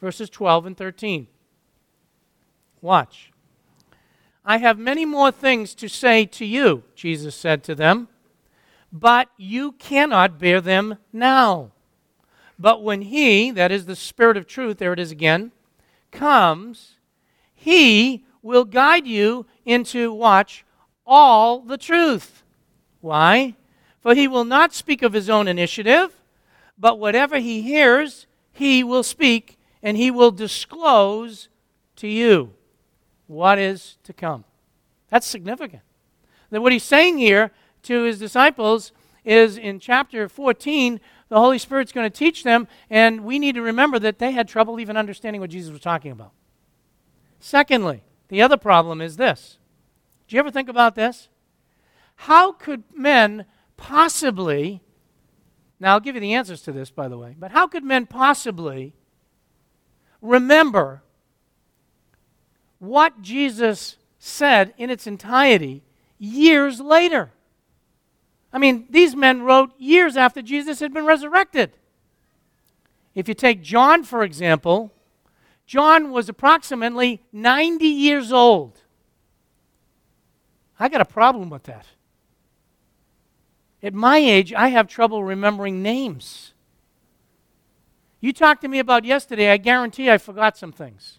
verses 0.00 0.28
12 0.28 0.66
and 0.66 0.76
13. 0.76 1.28
Watch. 2.80 3.30
I 4.44 4.58
have 4.58 4.78
many 4.78 5.04
more 5.04 5.30
things 5.30 5.74
to 5.76 5.88
say 5.88 6.26
to 6.26 6.44
you, 6.44 6.82
Jesus 6.94 7.34
said 7.34 7.62
to 7.64 7.74
them, 7.74 8.08
but 8.92 9.28
you 9.36 9.72
cannot 9.72 10.38
bear 10.38 10.60
them 10.60 10.98
now. 11.12 11.72
But 12.58 12.82
when 12.82 13.02
He, 13.02 13.50
that 13.50 13.70
is 13.70 13.86
the 13.86 13.96
Spirit 13.96 14.36
of 14.36 14.46
truth, 14.46 14.78
there 14.78 14.92
it 14.92 14.98
is 14.98 15.10
again, 15.10 15.52
comes, 16.10 16.96
He 17.54 18.24
will 18.42 18.64
guide 18.64 19.06
you 19.06 19.46
into, 19.64 20.12
watch, 20.12 20.64
all 21.06 21.60
the 21.60 21.78
truth. 21.78 22.42
Why? 23.00 23.54
For 24.00 24.14
He 24.14 24.26
will 24.26 24.44
not 24.44 24.72
speak 24.72 25.02
of 25.02 25.12
His 25.12 25.28
own 25.28 25.48
initiative, 25.48 26.12
but 26.78 26.98
whatever 26.98 27.38
He 27.38 27.62
hears, 27.62 28.26
He 28.52 28.82
will 28.84 29.02
speak, 29.02 29.58
and 29.82 29.96
He 29.96 30.10
will 30.10 30.30
disclose 30.30 31.48
to 31.96 32.08
you 32.08 32.52
what 33.26 33.58
is 33.58 33.98
to 34.04 34.12
come. 34.12 34.44
That's 35.10 35.26
significant. 35.26 35.82
That 36.50 36.60
what 36.60 36.72
he's 36.72 36.84
saying 36.84 37.18
here 37.18 37.50
to 37.84 38.02
his 38.02 38.18
disciples 38.18 38.92
is 39.24 39.58
in 39.58 39.80
chapter 39.80 40.28
14, 40.28 41.00
the 41.28 41.40
Holy 41.40 41.58
Spirit's 41.58 41.92
going 41.92 42.10
to 42.10 42.16
teach 42.16 42.44
them, 42.44 42.68
and 42.88 43.24
we 43.24 43.38
need 43.38 43.56
to 43.56 43.62
remember 43.62 43.98
that 43.98 44.18
they 44.18 44.30
had 44.30 44.46
trouble 44.46 44.78
even 44.78 44.96
understanding 44.96 45.40
what 45.40 45.50
Jesus 45.50 45.72
was 45.72 45.80
talking 45.80 46.12
about. 46.12 46.32
Secondly, 47.40 48.04
the 48.28 48.42
other 48.42 48.56
problem 48.56 49.00
is 49.00 49.16
this. 49.16 49.58
Do 50.28 50.36
you 50.36 50.40
ever 50.40 50.50
think 50.50 50.68
about 50.68 50.94
this? 50.94 51.28
How 52.16 52.52
could 52.52 52.84
men 52.94 53.44
possibly, 53.76 54.82
now 55.78 55.92
I'll 55.92 56.00
give 56.00 56.14
you 56.14 56.20
the 56.20 56.34
answers 56.34 56.62
to 56.62 56.72
this, 56.72 56.90
by 56.90 57.08
the 57.08 57.18
way, 57.18 57.34
but 57.38 57.50
how 57.50 57.66
could 57.66 57.84
men 57.84 58.06
possibly 58.06 58.94
remember 60.22 61.02
what 62.78 63.20
Jesus 63.20 63.96
said 64.18 64.74
in 64.78 64.90
its 64.90 65.06
entirety 65.06 65.82
years 66.18 66.80
later? 66.80 67.30
I 68.52 68.58
mean, 68.58 68.86
these 68.88 69.14
men 69.14 69.42
wrote 69.42 69.72
years 69.78 70.16
after 70.16 70.40
Jesus 70.40 70.80
had 70.80 70.94
been 70.94 71.04
resurrected. 71.04 71.76
If 73.14 73.28
you 73.28 73.34
take 73.34 73.62
John, 73.62 74.02
for 74.02 74.22
example, 74.22 74.92
John 75.66 76.10
was 76.10 76.28
approximately 76.28 77.22
90 77.32 77.84
years 77.86 78.32
old. 78.32 78.80
I 80.78 80.88
got 80.88 81.00
a 81.00 81.06
problem 81.06 81.50
with 81.50 81.64
that. 81.64 81.86
At 83.82 83.94
my 83.94 84.18
age, 84.18 84.52
I 84.52 84.68
have 84.68 84.88
trouble 84.88 85.22
remembering 85.22 85.82
names. 85.82 86.52
You 88.20 88.32
talked 88.32 88.62
to 88.62 88.68
me 88.68 88.78
about 88.78 89.04
yesterday, 89.04 89.50
I 89.50 89.56
guarantee 89.58 90.10
I 90.10 90.18
forgot 90.18 90.56
some 90.56 90.72
things. 90.72 91.18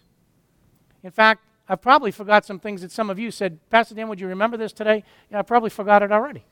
In 1.02 1.10
fact, 1.10 1.42
I 1.68 1.76
probably 1.76 2.10
forgot 2.10 2.44
some 2.44 2.58
things 2.58 2.82
that 2.82 2.90
some 2.90 3.10
of 3.10 3.18
you 3.18 3.30
said, 3.30 3.58
Pastor 3.70 3.94
Dan, 3.94 4.08
would 4.08 4.20
you 4.20 4.26
remember 4.26 4.56
this 4.56 4.72
today? 4.72 5.04
Yeah, 5.30 5.38
I 5.38 5.42
probably 5.42 5.70
forgot 5.70 6.02
it 6.02 6.10
already. 6.10 6.44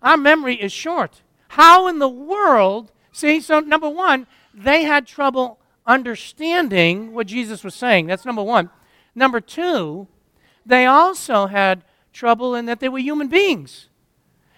Our 0.00 0.16
memory 0.16 0.54
is 0.54 0.72
short. 0.72 1.22
How 1.48 1.86
in 1.88 1.98
the 1.98 2.08
world? 2.08 2.92
See, 3.12 3.40
so 3.40 3.60
number 3.60 3.88
one, 3.88 4.26
they 4.54 4.84
had 4.84 5.06
trouble 5.06 5.58
understanding 5.86 7.12
what 7.12 7.26
Jesus 7.26 7.62
was 7.62 7.74
saying. 7.74 8.06
That's 8.06 8.24
number 8.24 8.42
one. 8.42 8.70
Number 9.14 9.40
two, 9.40 10.06
they 10.64 10.86
also 10.86 11.46
had 11.46 11.84
trouble 12.12 12.54
in 12.54 12.66
that 12.66 12.80
they 12.80 12.88
were 12.88 12.98
human 12.98 13.28
beings. 13.28 13.89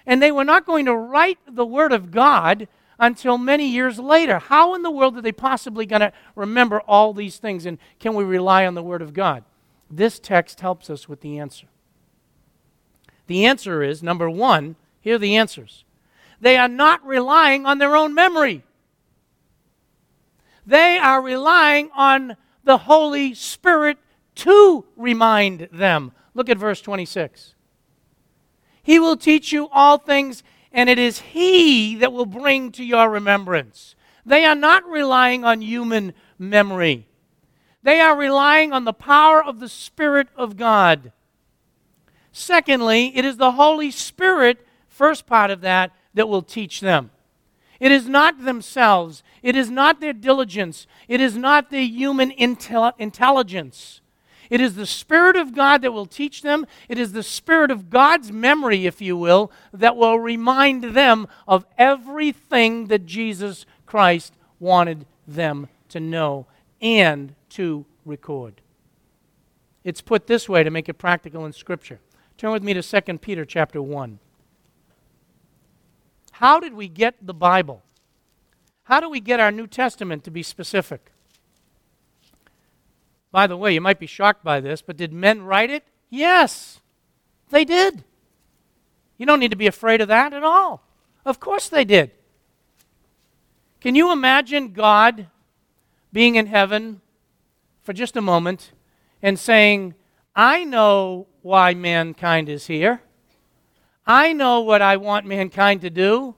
And 0.07 0.23
they 0.23 0.33
were 0.33 0.45
not 0.45 0.67
going 0.67 0.87
to 0.87 0.95
write 0.95 1.39
the 1.47 1.67
Word 1.67 1.93
of 1.93 2.11
God 2.11 2.69
until 2.99 3.39
many 3.39 3.69
years 3.69 3.99
later. 3.99 4.39
How 4.39 4.75
in 4.75 4.83
the 4.83 4.91
world 4.91 5.17
are 5.17 5.23
they 5.23 5.33
possibly 5.33 5.87
going 5.87 6.01
to 6.01 6.13
remember 6.35 6.81
all 6.83 7.13
these 7.13 7.39
things? 7.39 7.67
And 7.67 7.79
can 7.99 8.15
we 8.15 8.25
rely 8.25 8.67
on 8.67 8.75
the 8.75 8.83
Word 8.83 9.03
of 9.03 9.13
God? 9.13 9.45
This 9.91 10.19
text 10.19 10.61
helps 10.61 10.89
us 10.89 11.09
with 11.09 11.21
the 11.21 11.39
answer. 11.39 11.67
The 13.27 13.45
answer 13.45 13.83
is 13.83 14.03
number 14.03 14.29
one, 14.29 14.77
here 15.01 15.17
are 15.17 15.19
the 15.19 15.37
answers. 15.37 15.85
They 16.41 16.57
are 16.57 16.69
not 16.69 17.05
relying 17.05 17.67
on 17.67 17.79
their 17.79 17.97
own 17.97 18.15
memory. 18.15 18.65
They 20.67 20.99
are 20.99 21.21
relying 21.21 21.91
on 21.95 22.37
the 22.65 22.79
Holy 22.79 23.35
Spirit 23.35 23.99
to 24.37 24.85
remind 24.97 25.69
them. 25.73 26.13
Look 26.35 26.49
at 26.49 26.59
verse 26.59 26.81
26. 26.81 27.55
He 28.83 28.99
will 28.99 29.17
teach 29.17 29.53
you 29.53 29.69
all 29.71 29.99
things, 29.99 30.43
and 30.73 30.89
it 30.89 30.99
is 30.99 31.21
He 31.21 31.97
that 31.97 32.13
will 32.13 32.27
bring 32.27 32.73
to 32.73 32.85
your 32.85 33.09
remembrance. 33.09 33.95
They 34.25 34.45
are 34.45 34.55
not 34.55 34.85
relying 34.87 35.45
on 35.45 35.63
human 35.63 36.15
memory, 36.39 37.07
they 37.83 38.01
are 38.01 38.17
relying 38.17 38.73
on 38.73 38.85
the 38.85 38.93
power 38.93 39.43
of 39.43 39.61
the 39.61 39.69
Spirit 39.69 40.29
of 40.37 40.57
God. 40.57 41.13
Secondly, 42.33 43.17
it 43.17 43.25
is 43.25 43.37
the 43.37 43.53
Holy 43.53 43.91
Spirit, 43.91 44.67
first 44.89 45.27
part 45.27 45.51
of 45.51 45.61
that, 45.61 45.93
that 46.15 46.29
will 46.29 46.43
teach 46.43 46.81
them. 46.81 47.11
It 47.83 47.91
is 47.91 48.09
not 48.09 48.45
themselves. 48.45 49.25
It 49.43 49.57
is 49.57 49.69
not 49.69 50.01
their 50.01 50.13
diligence. 50.13 50.87
It 51.09 51.21
is 51.21 51.37
not 51.37 51.71
their 51.71 51.83
human 51.83 52.31
intel- 52.31 52.93
intelligence. 52.97 54.02
It 54.53 54.61
is 54.61 54.75
the 54.75 54.85
Spirit 54.85 55.37
of 55.37 55.55
God 55.55 55.81
that 55.81 55.95
will 55.95 56.05
teach 56.05 56.43
them. 56.43 56.67
It 56.87 56.99
is 56.99 57.13
the 57.13 57.23
Spirit 57.23 57.71
of 57.71 57.89
God's 57.89 58.31
memory, 58.31 58.85
if 58.85 59.01
you 59.01 59.17
will, 59.17 59.51
that 59.73 59.97
will 59.97 60.19
remind 60.19 60.85
them 60.95 61.27
of 61.49 61.65
everything 61.79 62.89
that 62.89 63.07
Jesus 63.07 63.65
Christ 63.87 64.35
wanted 64.61 65.07
them 65.27 65.69
to 65.89 66.01
know 66.01 66.45
and 66.83 67.35
to 67.49 67.87
record. 68.05 68.61
It's 69.85 70.03
put 70.03 70.27
this 70.27 70.51
way 70.51 70.63
to 70.63 70.71
make 70.71 70.87
it 70.87 70.99
practical 70.99 71.47
in 71.47 71.55
Scripture. 71.55 72.01
Turn 72.37 72.53
with 72.53 72.63
me 72.63 72.75
to 72.75 72.83
2 72.83 73.19
Peter 73.21 73.47
chapter 73.47 73.81
1. 73.81 74.19
How 76.33 76.61
did 76.61 76.75
we 76.75 76.89
get 76.89 77.15
the 77.23 77.33
Bible? 77.33 77.83
How 78.83 79.01
do 79.01 79.09
we 79.09 79.21
get 79.21 79.41
our 79.41 79.51
New 79.51 79.67
Testament 79.67 80.25
to 80.25 80.31
be 80.31 80.43
specific? 80.43 81.12
By 83.33 83.47
the 83.47 83.57
way, 83.57 83.75
you 83.75 83.81
might 83.81 83.99
be 83.99 84.07
shocked 84.07 84.45
by 84.45 84.61
this, 84.61 84.83
but 84.83 84.97
did 84.97 85.13
men 85.13 85.43
write 85.43 85.71
it? 85.71 85.85
Yes, 86.11 86.81
they 87.51 87.65
did. 87.65 88.05
You 89.17 89.27
don't 89.27 89.41
need 89.41 89.51
to 89.51 89.57
be 89.57 89.67
afraid 89.67 90.01
of 90.01 90.09
that 90.09 90.33
at 90.33 90.45
all. 90.45 90.87
Of 91.25 91.41
course 91.41 91.69
they 91.69 91.85
did. 91.85 92.13
Can 93.81 93.95
you 93.95 94.13
imagine 94.13 94.73
God 94.73 95.27
being 96.13 96.37
in 96.37 96.47
heaven 96.47 97.01
for 97.83 97.93
just 97.93 98.17
a 98.17 98.21
moment 98.21 98.73
and 99.23 99.39
saying, 99.39 99.95
I 100.37 100.65
know 100.65 101.27
why 101.43 101.75
mankind 101.75 102.49
is 102.49 102.67
here. 102.67 103.03
I 104.07 104.33
know 104.33 104.61
what 104.61 104.83
I 104.83 104.97
want 104.97 105.27
mankind 105.27 105.81
to 105.83 105.91
do. 105.91 106.35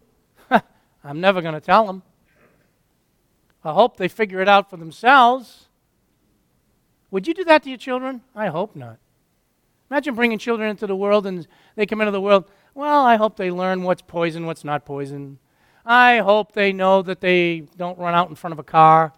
I'm 1.04 1.20
never 1.20 1.42
going 1.42 1.54
to 1.54 1.60
tell 1.60 1.86
them. 1.86 2.02
I 3.64 3.72
hope 3.72 3.96
they 3.96 4.08
figure 4.08 4.40
it 4.40 4.48
out 4.48 4.68
for 4.68 4.76
themselves. 4.76 5.63
Would 7.14 7.28
you 7.28 7.34
do 7.34 7.44
that 7.44 7.62
to 7.62 7.68
your 7.68 7.78
children? 7.78 8.22
I 8.34 8.48
hope 8.48 8.74
not. 8.74 8.98
Imagine 9.88 10.16
bringing 10.16 10.36
children 10.36 10.68
into 10.68 10.88
the 10.88 10.96
world 10.96 11.28
and 11.28 11.46
they 11.76 11.86
come 11.86 12.00
into 12.00 12.10
the 12.10 12.20
world. 12.20 12.44
Well, 12.74 13.06
I 13.06 13.14
hope 13.14 13.36
they 13.36 13.52
learn 13.52 13.84
what's 13.84 14.02
poison, 14.02 14.46
what's 14.46 14.64
not 14.64 14.84
poison. 14.84 15.38
I 15.86 16.18
hope 16.18 16.50
they 16.50 16.72
know 16.72 17.02
that 17.02 17.20
they 17.20 17.68
don't 17.76 18.00
run 18.00 18.14
out 18.14 18.30
in 18.30 18.34
front 18.34 18.50
of 18.50 18.58
a 18.58 18.64
car. 18.64 19.12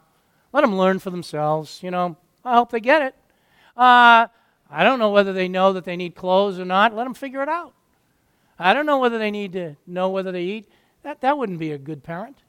Let 0.52 0.60
them 0.60 0.76
learn 0.76 0.98
for 0.98 1.08
themselves. 1.08 1.82
You 1.82 1.90
know, 1.90 2.18
I 2.44 2.56
hope 2.56 2.70
they 2.70 2.80
get 2.80 3.00
it. 3.00 3.14
Uh, 3.74 4.26
I 4.70 4.84
don't 4.84 4.98
know 4.98 5.10
whether 5.10 5.32
they 5.32 5.48
know 5.48 5.72
that 5.72 5.86
they 5.86 5.96
need 5.96 6.14
clothes 6.14 6.58
or 6.58 6.66
not. 6.66 6.94
Let 6.94 7.04
them 7.04 7.14
figure 7.14 7.42
it 7.42 7.48
out. 7.48 7.72
I 8.58 8.74
don't 8.74 8.84
know 8.84 8.98
whether 8.98 9.16
they 9.18 9.30
need 9.30 9.54
to 9.54 9.76
know 9.86 10.10
whether 10.10 10.32
they 10.32 10.42
eat. 10.42 10.68
That, 11.02 11.22
that 11.22 11.38
wouldn't 11.38 11.60
be 11.60 11.72
a 11.72 11.78
good 11.78 12.02
parent. 12.02 12.42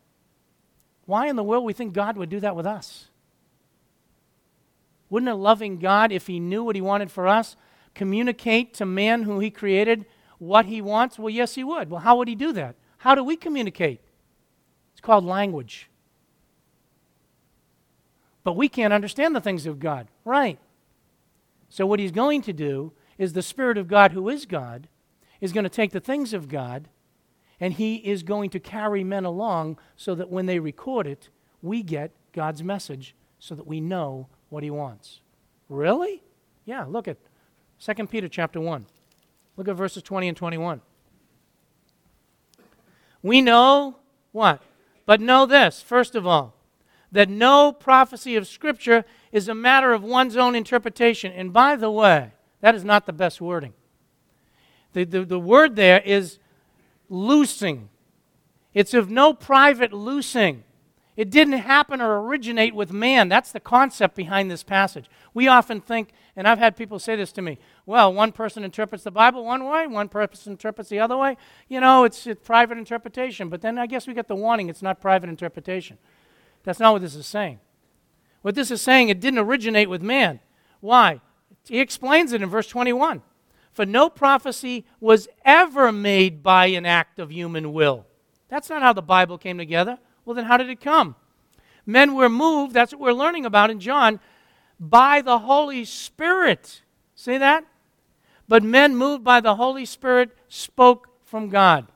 Why 1.05 1.27
in 1.27 1.37
the 1.37 1.43
world 1.43 1.63
we 1.63 1.71
think 1.71 1.93
God 1.93 2.17
would 2.17 2.29
do 2.29 2.41
that 2.41 2.57
with 2.57 2.65
us? 2.65 3.06
Wouldn't 5.09 5.29
a 5.29 5.35
loving 5.35 5.79
God, 5.79 6.11
if 6.11 6.27
he 6.27 6.39
knew 6.39 6.63
what 6.63 6.75
he 6.75 6.81
wanted 6.81 7.11
for 7.11 7.27
us, 7.27 7.55
communicate 7.93 8.73
to 8.75 8.85
man 8.85 9.23
who 9.23 9.39
he 9.39 9.49
created 9.49 10.05
what 10.37 10.65
he 10.65 10.81
wants? 10.81 11.17
Well, 11.17 11.29
yes, 11.29 11.55
he 11.55 11.63
would. 11.63 11.89
Well, 11.89 12.01
how 12.01 12.17
would 12.17 12.27
he 12.27 12.35
do 12.35 12.51
that? 12.53 12.75
How 12.99 13.15
do 13.15 13.23
we 13.23 13.35
communicate? 13.35 14.01
It's 14.93 15.01
called 15.01 15.25
language. 15.25 15.89
But 18.43 18.53
we 18.53 18.69
can't 18.69 18.93
understand 18.93 19.35
the 19.35 19.41
things 19.41 19.65
of 19.65 19.79
God. 19.79 20.07
Right. 20.23 20.59
So, 21.69 21.85
what 21.85 21.99
he's 21.99 22.11
going 22.11 22.41
to 22.43 22.53
do 22.53 22.93
is 23.17 23.33
the 23.33 23.41
Spirit 23.41 23.77
of 23.77 23.87
God, 23.87 24.11
who 24.11 24.29
is 24.29 24.45
God, 24.45 24.87
is 25.41 25.51
going 25.51 25.63
to 25.63 25.69
take 25.69 25.91
the 25.91 25.99
things 25.99 26.33
of 26.33 26.47
God 26.47 26.87
and 27.59 27.73
he 27.73 27.95
is 27.95 28.23
going 28.23 28.49
to 28.51 28.59
carry 28.59 29.03
men 29.03 29.25
along 29.25 29.77
so 29.95 30.13
that 30.15 30.29
when 30.29 30.45
they 30.45 30.59
record 30.59 31.07
it, 31.07 31.29
we 31.61 31.81
get 31.81 32.11
God's 32.31 32.63
message 32.63 33.15
so 33.39 33.55
that 33.55 33.67
we 33.67 33.81
know 33.81 34.27
what 34.49 34.63
he 34.63 34.69
wants. 34.69 35.21
Really? 35.69 36.23
Yeah, 36.65 36.85
look 36.85 37.07
at 37.07 37.17
2 37.79 38.07
Peter 38.07 38.27
chapter 38.27 38.59
1. 38.59 38.85
Look 39.55 39.67
at 39.67 39.75
verses 39.75 40.03
20 40.03 40.27
and 40.29 40.37
21. 40.37 40.81
We 43.21 43.41
know 43.41 43.97
what? 44.31 44.61
But 45.05 45.21
know 45.21 45.45
this, 45.45 45.81
first 45.81 46.15
of 46.15 46.27
all, 46.27 46.53
that 47.11 47.29
no 47.29 47.71
prophecy 47.71 48.35
of 48.35 48.47
Scripture 48.47 49.05
is 49.31 49.47
a 49.47 49.55
matter 49.55 49.93
of 49.93 50.03
one's 50.03 50.35
own 50.35 50.55
interpretation. 50.55 51.31
And 51.31 51.53
by 51.53 51.75
the 51.75 51.89
way, 51.89 52.31
that 52.61 52.75
is 52.75 52.83
not 52.83 53.05
the 53.05 53.13
best 53.13 53.39
wording. 53.39 53.73
The, 54.93 55.03
the, 55.05 55.25
the 55.25 55.39
word 55.39 55.75
there 55.75 56.01
is 56.01 56.39
loosing. 57.09 57.89
It's 58.73 58.93
of 58.93 59.09
no 59.09 59.33
private 59.33 59.93
loosing. 59.93 60.63
It 61.17 61.31
didn't 61.31 61.53
happen 61.53 61.99
or 61.99 62.21
originate 62.21 62.75
with 62.75 62.93
man. 62.93 63.27
That's 63.27 63.51
the 63.51 63.59
concept 63.59 64.15
behind 64.15 64.51
this 64.51 64.61
passage. 64.61 65.09
We 65.33 65.47
often 65.47 65.81
think, 65.81 66.11
and 66.35 66.47
I've 66.47 66.59
had 66.59 66.77
people 66.77 66.99
say 66.99 67.15
this 67.15 67.31
to 67.33 67.41
me 67.41 67.57
well, 67.87 68.13
one 68.13 68.31
person 68.31 68.63
interprets 68.63 69.03
the 69.03 69.11
Bible 69.11 69.43
one 69.43 69.65
way, 69.65 69.87
one 69.87 70.09
person 70.09 70.53
interprets 70.53 70.91
the 70.91 70.99
other 70.99 71.17
way. 71.17 71.35
You 71.67 71.81
know, 71.81 72.03
it's, 72.03 72.27
it's 72.27 72.45
private 72.45 72.77
interpretation. 72.77 73.49
But 73.49 73.61
then 73.61 73.79
I 73.79 73.87
guess 73.87 74.05
we 74.05 74.13
get 74.13 74.27
the 74.27 74.35
warning 74.35 74.69
it's 74.69 74.83
not 74.83 75.01
private 75.01 75.27
interpretation. 75.27 75.97
That's 76.63 76.79
not 76.79 76.93
what 76.93 77.01
this 77.01 77.15
is 77.15 77.25
saying. 77.25 77.59
What 78.43 78.53
this 78.53 78.69
is 78.69 78.81
saying, 78.81 79.09
it 79.09 79.19
didn't 79.19 79.39
originate 79.39 79.89
with 79.89 80.03
man. 80.03 80.39
Why? 80.81 81.21
He 81.67 81.79
explains 81.79 82.31
it 82.31 82.43
in 82.43 82.49
verse 82.49 82.67
21. 82.67 83.23
For 83.73 83.87
no 83.87 84.07
prophecy 84.09 84.85
was 84.99 85.27
ever 85.43 85.91
made 85.91 86.43
by 86.43 86.67
an 86.67 86.85
act 86.85 87.17
of 87.17 87.31
human 87.31 87.73
will. 87.73 88.05
That's 88.49 88.69
not 88.69 88.83
how 88.83 88.93
the 88.93 89.01
Bible 89.01 89.39
came 89.39 89.57
together. 89.57 89.97
Well, 90.27 90.35
then 90.35 90.43
how 90.43 90.57
did 90.57 90.69
it 90.69 90.81
come? 90.81 91.15
Men 91.85 92.13
were 92.13 92.27
moved, 92.27 92.73
that's 92.73 92.91
what 92.91 92.99
we're 92.99 93.13
learning 93.13 93.45
about 93.45 93.69
in 93.69 93.79
John, 93.79 94.19
by 94.77 95.21
the 95.21 95.39
Holy 95.39 95.85
Spirit. 95.85 96.81
See 97.15 97.37
that? 97.37 97.63
But 98.45 98.61
men 98.61 98.97
moved 98.97 99.23
by 99.23 99.39
the 99.39 99.55
Holy 99.55 99.85
Spirit 99.85 100.31
spoke 100.49 101.07
from 101.23 101.47
God. 101.47 101.87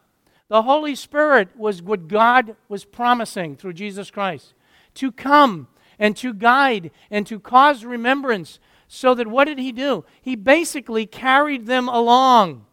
The 0.48 0.62
Holy 0.62 0.96
Spirit 0.96 1.58
was 1.58 1.82
what 1.82 2.08
God 2.08 2.56
was 2.70 2.86
promising 2.86 3.58
through 3.58 3.74
Jesus 3.74 4.10
Christ 4.10 4.54
to 4.94 5.12
come 5.12 5.68
and 6.00 6.16
to 6.16 6.34
guide 6.34 6.92
and 7.10 7.28
to 7.28 7.38
cause 7.38 7.84
remembrance. 7.84 8.60
So 8.88 9.14
that 9.14 9.28
what 9.28 9.44
did 9.44 9.60
he 9.60 9.74
do? 9.74 10.06
He 10.22 10.38
basically 10.38 11.06
carried 11.06 11.66
them 11.66 11.90
along. 11.90 12.66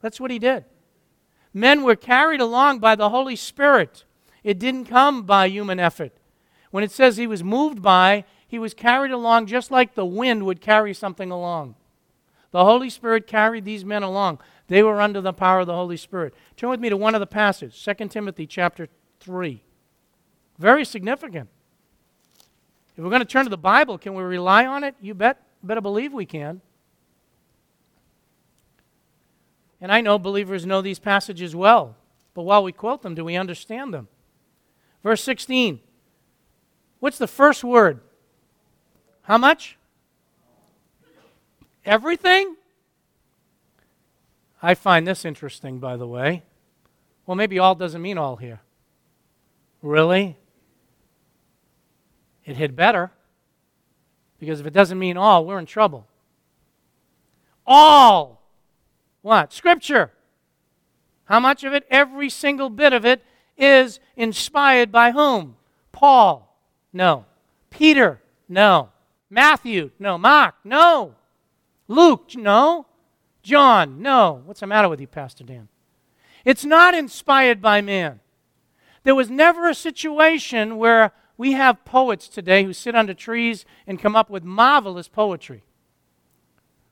That's 0.00 0.18
what 0.18 0.30
he 0.30 0.38
did. 0.38 0.64
Men 1.52 1.82
were 1.82 1.96
carried 1.96 2.40
along 2.40 2.78
by 2.78 2.94
the 2.94 3.10
Holy 3.10 3.36
Spirit. 3.36 4.05
It 4.46 4.60
didn't 4.60 4.84
come 4.84 5.24
by 5.24 5.48
human 5.48 5.80
effort. 5.80 6.12
When 6.70 6.84
it 6.84 6.92
says 6.92 7.16
he 7.16 7.26
was 7.26 7.42
moved 7.42 7.82
by, 7.82 8.24
he 8.46 8.60
was 8.60 8.74
carried 8.74 9.10
along 9.10 9.48
just 9.48 9.72
like 9.72 9.96
the 9.96 10.06
wind 10.06 10.46
would 10.46 10.60
carry 10.60 10.94
something 10.94 11.32
along. 11.32 11.74
The 12.52 12.64
Holy 12.64 12.88
Spirit 12.88 13.26
carried 13.26 13.64
these 13.64 13.84
men 13.84 14.04
along. 14.04 14.38
They 14.68 14.84
were 14.84 15.00
under 15.00 15.20
the 15.20 15.32
power 15.32 15.60
of 15.60 15.66
the 15.66 15.74
Holy 15.74 15.96
Spirit. 15.96 16.32
Turn 16.56 16.70
with 16.70 16.78
me 16.78 16.88
to 16.90 16.96
one 16.96 17.16
of 17.16 17.20
the 17.20 17.26
passages, 17.26 17.84
2 17.98 18.06
Timothy 18.06 18.46
chapter 18.46 18.86
3. 19.18 19.64
Very 20.58 20.84
significant. 20.84 21.48
If 22.96 23.02
we're 23.02 23.10
going 23.10 23.18
to 23.18 23.24
turn 23.24 23.46
to 23.46 23.50
the 23.50 23.58
Bible, 23.58 23.98
can 23.98 24.14
we 24.14 24.22
rely 24.22 24.64
on 24.64 24.84
it? 24.84 24.94
You 25.00 25.14
bet, 25.14 25.42
better 25.60 25.80
believe 25.80 26.12
we 26.12 26.24
can. 26.24 26.60
And 29.80 29.90
I 29.90 30.02
know 30.02 30.20
believers 30.20 30.64
know 30.64 30.82
these 30.82 31.00
passages 31.00 31.56
well, 31.56 31.96
but 32.32 32.42
while 32.42 32.62
we 32.62 32.70
quote 32.70 33.02
them, 33.02 33.16
do 33.16 33.24
we 33.24 33.34
understand 33.34 33.92
them? 33.92 34.06
Verse 35.06 35.22
16. 35.22 35.78
What's 36.98 37.16
the 37.16 37.28
first 37.28 37.62
word? 37.62 38.00
How 39.22 39.38
much? 39.38 39.78
Everything? 41.84 42.56
I 44.60 44.74
find 44.74 45.06
this 45.06 45.24
interesting, 45.24 45.78
by 45.78 45.96
the 45.96 46.08
way. 46.08 46.42
Well, 47.24 47.36
maybe 47.36 47.56
all 47.56 47.76
doesn't 47.76 48.02
mean 48.02 48.18
all 48.18 48.34
here. 48.34 48.62
Really? 49.80 50.36
It 52.44 52.56
hit 52.56 52.74
better. 52.74 53.12
Because 54.40 54.58
if 54.58 54.66
it 54.66 54.72
doesn't 54.72 54.98
mean 54.98 55.16
all, 55.16 55.46
we're 55.46 55.60
in 55.60 55.66
trouble. 55.66 56.08
All. 57.64 58.42
What? 59.22 59.52
Scripture. 59.52 60.10
How 61.26 61.38
much 61.38 61.62
of 61.62 61.72
it? 61.72 61.86
Every 61.92 62.28
single 62.28 62.70
bit 62.70 62.92
of 62.92 63.04
it 63.04 63.22
is 63.56 64.00
inspired 64.16 64.92
by 64.92 65.12
whom? 65.12 65.56
Paul. 65.92 66.56
No. 66.92 67.26
Peter. 67.70 68.20
No. 68.48 68.90
Matthew. 69.30 69.90
No. 69.98 70.18
Mark. 70.18 70.54
No. 70.64 71.14
Luke. 71.88 72.34
No. 72.34 72.86
John. 73.42 74.02
No. 74.02 74.42
What's 74.44 74.60
the 74.60 74.66
matter 74.66 74.88
with 74.88 75.00
you, 75.00 75.06
Pastor 75.06 75.44
Dan? 75.44 75.68
It's 76.44 76.64
not 76.64 76.94
inspired 76.94 77.60
by 77.60 77.80
man. 77.80 78.20
There 79.02 79.14
was 79.14 79.30
never 79.30 79.68
a 79.68 79.74
situation 79.74 80.76
where 80.76 81.12
we 81.36 81.52
have 81.52 81.84
poets 81.84 82.28
today 82.28 82.64
who 82.64 82.72
sit 82.72 82.94
under 82.94 83.14
trees 83.14 83.64
and 83.86 84.00
come 84.00 84.16
up 84.16 84.30
with 84.30 84.42
marvelous 84.42 85.08
poetry. 85.08 85.64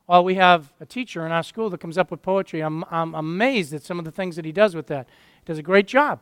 Well, 0.07 0.23
we 0.23 0.35
have 0.35 0.73
a 0.81 0.87
teacher 0.87 1.25
in 1.25 1.33
our 1.33 1.43
school 1.43 1.71
that 1.71 1.81
comes 1.81 1.97
up 1.97 2.11
with 2.11 2.21
poetry. 2.21 2.61
I'm, 2.61 2.85
I'm 2.91 3.15
amazed 3.15 3.73
at 3.73 3.83
some 3.83 3.99
of 3.99 4.05
the 4.05 4.11
things 4.11 4.37
that 4.37 4.45
he 4.45 4.53
does 4.53 4.75
with 4.75 4.87
that. 4.89 5.09
He 5.41 5.45
does 5.47 5.59
a 5.59 5.63
great 5.63 5.87
job. 5.87 6.21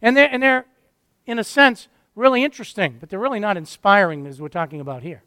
And 0.00 0.16
they're, 0.16 0.28
and 0.30 0.42
they're, 0.42 0.66
in 1.26 1.38
a 1.38 1.44
sense, 1.44 1.88
really 2.14 2.42
interesting, 2.42 2.96
but 2.98 3.10
they're 3.10 3.18
really 3.18 3.40
not 3.40 3.56
inspiring 3.56 4.26
as 4.26 4.40
we're 4.40 4.48
talking 4.48 4.80
about 4.80 5.02
here. 5.02 5.22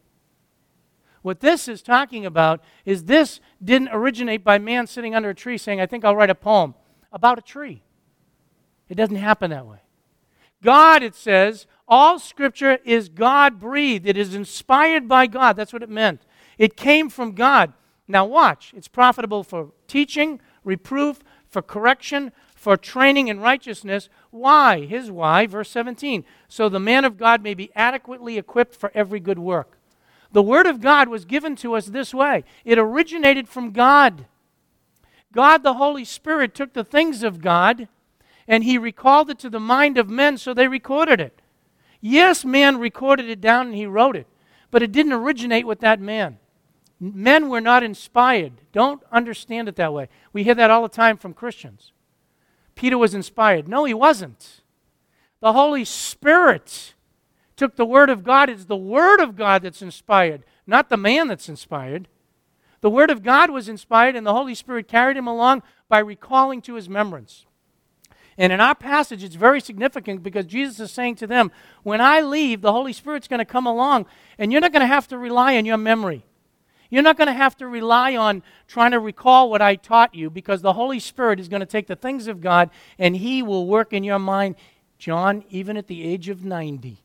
What 1.22 1.40
this 1.40 1.68
is 1.68 1.82
talking 1.82 2.26
about 2.26 2.62
is 2.84 3.04
this 3.04 3.40
didn't 3.62 3.90
originate 3.92 4.42
by 4.42 4.58
man 4.58 4.86
sitting 4.86 5.14
under 5.14 5.30
a 5.30 5.34
tree 5.34 5.56
saying, 5.56 5.80
I 5.80 5.86
think 5.86 6.04
I'll 6.04 6.16
write 6.16 6.30
a 6.30 6.34
poem 6.34 6.74
about 7.12 7.38
a 7.38 7.42
tree. 7.42 7.82
It 8.88 8.96
doesn't 8.96 9.16
happen 9.16 9.50
that 9.50 9.66
way. 9.66 9.78
God, 10.62 11.02
it 11.02 11.14
says, 11.14 11.66
all 11.86 12.18
scripture 12.18 12.78
is 12.84 13.08
God 13.08 13.60
breathed. 13.60 14.06
It 14.06 14.16
is 14.16 14.34
inspired 14.34 15.08
by 15.08 15.26
God. 15.26 15.56
That's 15.56 15.72
what 15.72 15.82
it 15.82 15.88
meant. 15.88 16.22
It 16.58 16.76
came 16.76 17.08
from 17.08 17.32
God. 17.32 17.72
Now, 18.08 18.24
watch. 18.24 18.72
It's 18.76 18.88
profitable 18.88 19.44
for 19.44 19.70
teaching, 19.86 20.40
reproof, 20.64 21.20
for 21.48 21.62
correction, 21.62 22.32
for 22.62 22.76
training 22.76 23.26
in 23.26 23.40
righteousness. 23.40 24.08
Why? 24.30 24.86
His 24.86 25.10
why, 25.10 25.48
verse 25.48 25.68
17. 25.70 26.24
So 26.46 26.68
the 26.68 26.78
man 26.78 27.04
of 27.04 27.18
God 27.18 27.42
may 27.42 27.54
be 27.54 27.72
adequately 27.74 28.38
equipped 28.38 28.76
for 28.76 28.92
every 28.94 29.18
good 29.18 29.40
work. 29.40 29.78
The 30.30 30.44
Word 30.44 30.66
of 30.66 30.80
God 30.80 31.08
was 31.08 31.24
given 31.24 31.56
to 31.56 31.74
us 31.74 31.86
this 31.86 32.14
way 32.14 32.44
it 32.64 32.78
originated 32.78 33.48
from 33.48 33.72
God. 33.72 34.26
God, 35.32 35.64
the 35.64 35.74
Holy 35.74 36.04
Spirit, 36.04 36.54
took 36.54 36.72
the 36.72 36.84
things 36.84 37.24
of 37.24 37.40
God 37.40 37.88
and 38.46 38.62
He 38.62 38.78
recalled 38.78 39.28
it 39.28 39.40
to 39.40 39.50
the 39.50 39.58
mind 39.58 39.98
of 39.98 40.08
men, 40.08 40.38
so 40.38 40.54
they 40.54 40.68
recorded 40.68 41.20
it. 41.20 41.42
Yes, 42.00 42.44
man 42.44 42.78
recorded 42.78 43.28
it 43.28 43.40
down 43.40 43.66
and 43.66 43.76
he 43.76 43.86
wrote 43.86 44.14
it, 44.14 44.28
but 44.70 44.84
it 44.84 44.92
didn't 44.92 45.14
originate 45.14 45.66
with 45.66 45.80
that 45.80 46.00
man. 46.00 46.38
Men 47.00 47.48
were 47.48 47.60
not 47.60 47.82
inspired. 47.82 48.52
Don't 48.72 49.02
understand 49.10 49.68
it 49.68 49.74
that 49.76 49.92
way. 49.92 50.08
We 50.32 50.44
hear 50.44 50.54
that 50.54 50.70
all 50.70 50.82
the 50.82 50.88
time 50.88 51.16
from 51.16 51.34
Christians. 51.34 51.92
Peter 52.82 52.98
was 52.98 53.14
inspired. 53.14 53.68
No, 53.68 53.84
he 53.84 53.94
wasn't. 53.94 54.60
The 55.38 55.52
Holy 55.52 55.84
Spirit 55.84 56.94
took 57.54 57.76
the 57.76 57.84
Word 57.84 58.10
of 58.10 58.24
God. 58.24 58.50
It's 58.50 58.64
the 58.64 58.76
Word 58.76 59.20
of 59.20 59.36
God 59.36 59.62
that's 59.62 59.82
inspired, 59.82 60.42
not 60.66 60.88
the 60.88 60.96
man 60.96 61.28
that's 61.28 61.48
inspired. 61.48 62.08
The 62.80 62.90
Word 62.90 63.08
of 63.08 63.22
God 63.22 63.50
was 63.50 63.68
inspired, 63.68 64.16
and 64.16 64.26
the 64.26 64.34
Holy 64.34 64.56
Spirit 64.56 64.88
carried 64.88 65.16
him 65.16 65.28
along 65.28 65.62
by 65.88 66.00
recalling 66.00 66.60
to 66.62 66.74
his 66.74 66.88
remembrance. 66.88 67.46
And 68.36 68.52
in 68.52 68.60
our 68.60 68.74
passage, 68.74 69.22
it's 69.22 69.36
very 69.36 69.60
significant 69.60 70.24
because 70.24 70.46
Jesus 70.46 70.80
is 70.80 70.90
saying 70.90 71.14
to 71.16 71.28
them, 71.28 71.52
When 71.84 72.00
I 72.00 72.20
leave, 72.20 72.62
the 72.62 72.72
Holy 72.72 72.92
Spirit's 72.92 73.28
going 73.28 73.38
to 73.38 73.44
come 73.44 73.64
along, 73.64 74.06
and 74.38 74.50
you're 74.50 74.60
not 74.60 74.72
going 74.72 74.80
to 74.80 74.88
have 74.88 75.06
to 75.06 75.18
rely 75.18 75.56
on 75.56 75.66
your 75.66 75.76
memory. 75.76 76.24
You're 76.92 77.02
not 77.02 77.16
going 77.16 77.28
to 77.28 77.32
have 77.32 77.56
to 77.56 77.66
rely 77.66 78.14
on 78.16 78.42
trying 78.68 78.90
to 78.90 79.00
recall 79.00 79.48
what 79.48 79.62
I 79.62 79.76
taught 79.76 80.14
you 80.14 80.28
because 80.28 80.60
the 80.60 80.74
Holy 80.74 81.00
Spirit 81.00 81.40
is 81.40 81.48
going 81.48 81.60
to 81.60 81.66
take 81.66 81.86
the 81.86 81.96
things 81.96 82.26
of 82.26 82.42
God 82.42 82.68
and 82.98 83.16
He 83.16 83.42
will 83.42 83.66
work 83.66 83.94
in 83.94 84.04
your 84.04 84.18
mind, 84.18 84.56
John, 84.98 85.42
even 85.48 85.78
at 85.78 85.86
the 85.86 86.04
age 86.04 86.28
of 86.28 86.44
90 86.44 86.98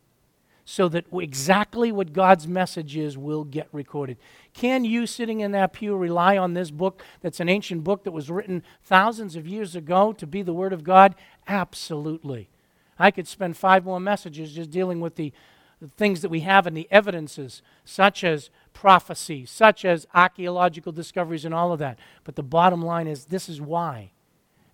so 0.69 0.89
that 0.89 1.05
exactly 1.13 1.93
what 1.93 2.11
God's 2.11 2.45
message 2.45 2.97
is 2.97 3.17
will 3.17 3.45
get 3.45 3.69
recorded. 3.71 4.17
Can 4.53 4.83
you, 4.83 5.07
sitting 5.07 5.39
in 5.39 5.53
that 5.53 5.71
pew, 5.71 5.95
rely 5.95 6.37
on 6.37 6.55
this 6.55 6.71
book 6.71 7.01
that's 7.21 7.39
an 7.39 7.47
ancient 7.47 7.85
book 7.85 8.03
that 8.03 8.11
was 8.11 8.29
written 8.29 8.61
thousands 8.83 9.37
of 9.37 9.47
years 9.47 9.77
ago 9.77 10.11
to 10.11 10.27
be 10.27 10.41
the 10.41 10.51
Word 10.51 10.73
of 10.73 10.83
God? 10.83 11.15
Absolutely. 11.47 12.49
I 12.99 13.11
could 13.11 13.29
spend 13.29 13.55
five 13.55 13.85
more 13.85 14.01
messages 14.01 14.51
just 14.51 14.69
dealing 14.69 14.99
with 14.99 15.15
the, 15.15 15.31
the 15.81 15.87
things 15.95 16.21
that 16.21 16.29
we 16.29 16.41
have 16.41 16.67
and 16.67 16.75
the 16.75 16.89
evidences, 16.91 17.61
such 17.85 18.25
as 18.25 18.49
prophecy, 18.77 19.43
such 19.43 19.83
as 19.83 20.05
archaeological 20.13 20.91
discoveries, 20.91 21.45
and 21.45 21.53
all 21.53 21.73
of 21.73 21.79
that. 21.79 21.97
But 22.23 22.35
the 22.35 22.43
bottom 22.43 22.79
line 22.79 23.07
is 23.07 23.25
this 23.25 23.49
is 23.49 23.59
why 23.59 24.11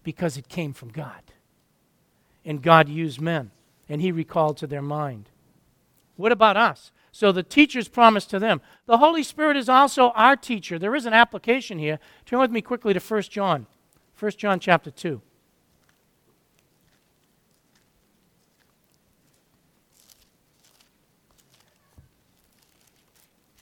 because 0.03 0.35
it 0.35 0.49
came 0.49 0.73
from 0.73 0.89
God. 0.89 1.21
And 2.43 2.61
God 2.61 2.89
used 2.89 3.21
men, 3.21 3.51
and 3.87 4.01
He 4.01 4.11
recalled 4.11 4.57
to 4.57 4.67
their 4.67 4.81
mind. 4.81 5.29
What 6.17 6.33
about 6.33 6.57
us? 6.57 6.91
So 7.13 7.31
the 7.31 7.43
teacher's 7.43 7.87
promise 7.87 8.25
to 8.25 8.39
them. 8.39 8.59
The 8.87 8.97
Holy 8.97 9.23
Spirit 9.23 9.55
is 9.55 9.69
also 9.69 10.09
our 10.09 10.35
teacher. 10.35 10.77
There 10.77 10.95
is 10.95 11.05
an 11.05 11.13
application 11.13 11.79
here. 11.79 11.97
Turn 12.25 12.39
with 12.39 12.51
me 12.51 12.61
quickly 12.61 12.93
to 12.93 12.99
1 12.99 13.21
John. 13.23 13.67
1 14.19 14.31
John 14.33 14.59
chapter 14.59 14.91
2. 14.91 15.21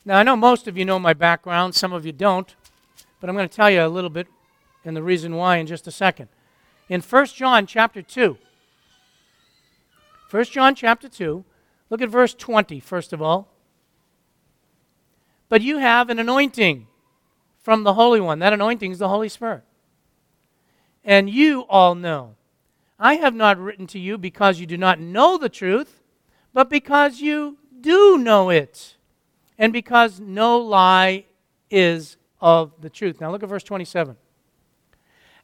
Now, 0.04 0.18
I 0.18 0.24
know 0.24 0.36
most 0.36 0.68
of 0.68 0.78
you 0.78 0.86
know 0.86 1.00
my 1.00 1.14
background, 1.14 1.76
some 1.76 1.94
of 1.94 2.06
you 2.06 2.12
don't, 2.12 2.56
but 3.20 3.30
I'm 3.30 3.36
going 3.36 3.48
to 3.48 3.56
tell 3.56 3.70
you 3.70 3.86
a 3.86 3.88
little 3.88 4.10
bit 4.10 4.28
and 4.84 4.96
the 4.96 5.04
reason 5.04 5.36
why 5.36 5.58
in 5.58 5.68
just 5.68 5.88
a 5.88 5.92
second. 5.92 6.30
In 6.90 7.02
1 7.02 7.26
John 7.28 7.68
chapter 7.68 8.02
2, 8.02 8.38
1 10.32 10.44
John 10.46 10.76
chapter 10.76 11.08
2, 11.08 11.46
Look 11.92 12.02
at 12.02 12.10
verse 12.10 12.34
20, 12.34 12.80
first 12.80 13.12
of 13.12 13.22
all. 13.22 13.50
But 15.50 15.62
you 15.62 15.80
have 15.80 16.10
an 16.10 16.20
anointing 16.20 16.88
from 17.60 17.84
the 17.84 17.94
Holy 17.94 18.22
One. 18.22 18.40
That 18.40 18.54
anointing 18.54 18.94
is 18.94 19.00
the 19.00 19.10
Holy 19.10 19.28
Spirit. 19.28 19.64
And 21.04 21.30
you 21.30 21.64
all 21.64 21.96
know. 21.96 22.36
I 22.98 23.16
have 23.16 23.36
not 23.36 23.60
written 23.60 23.88
to 23.88 24.00
you 24.00 24.18
because 24.18 24.60
you 24.60 24.66
do 24.66 24.78
not 24.78 25.02
know 25.02 25.38
the 25.38 25.50
truth, 25.50 26.00
but 26.54 26.70
because 26.70 27.20
you 27.20 27.58
do 27.82 28.18
know 28.18 28.50
it, 28.50 28.96
and 29.62 29.72
because 29.72 30.20
no 30.20 30.58
lie 30.58 31.24
is 31.70 32.18
of 32.42 32.72
the 32.82 32.90
truth. 32.90 33.22
Now 33.22 33.30
look 33.30 33.44
at 33.44 33.50
verse 33.50 33.64
27. 33.64 34.18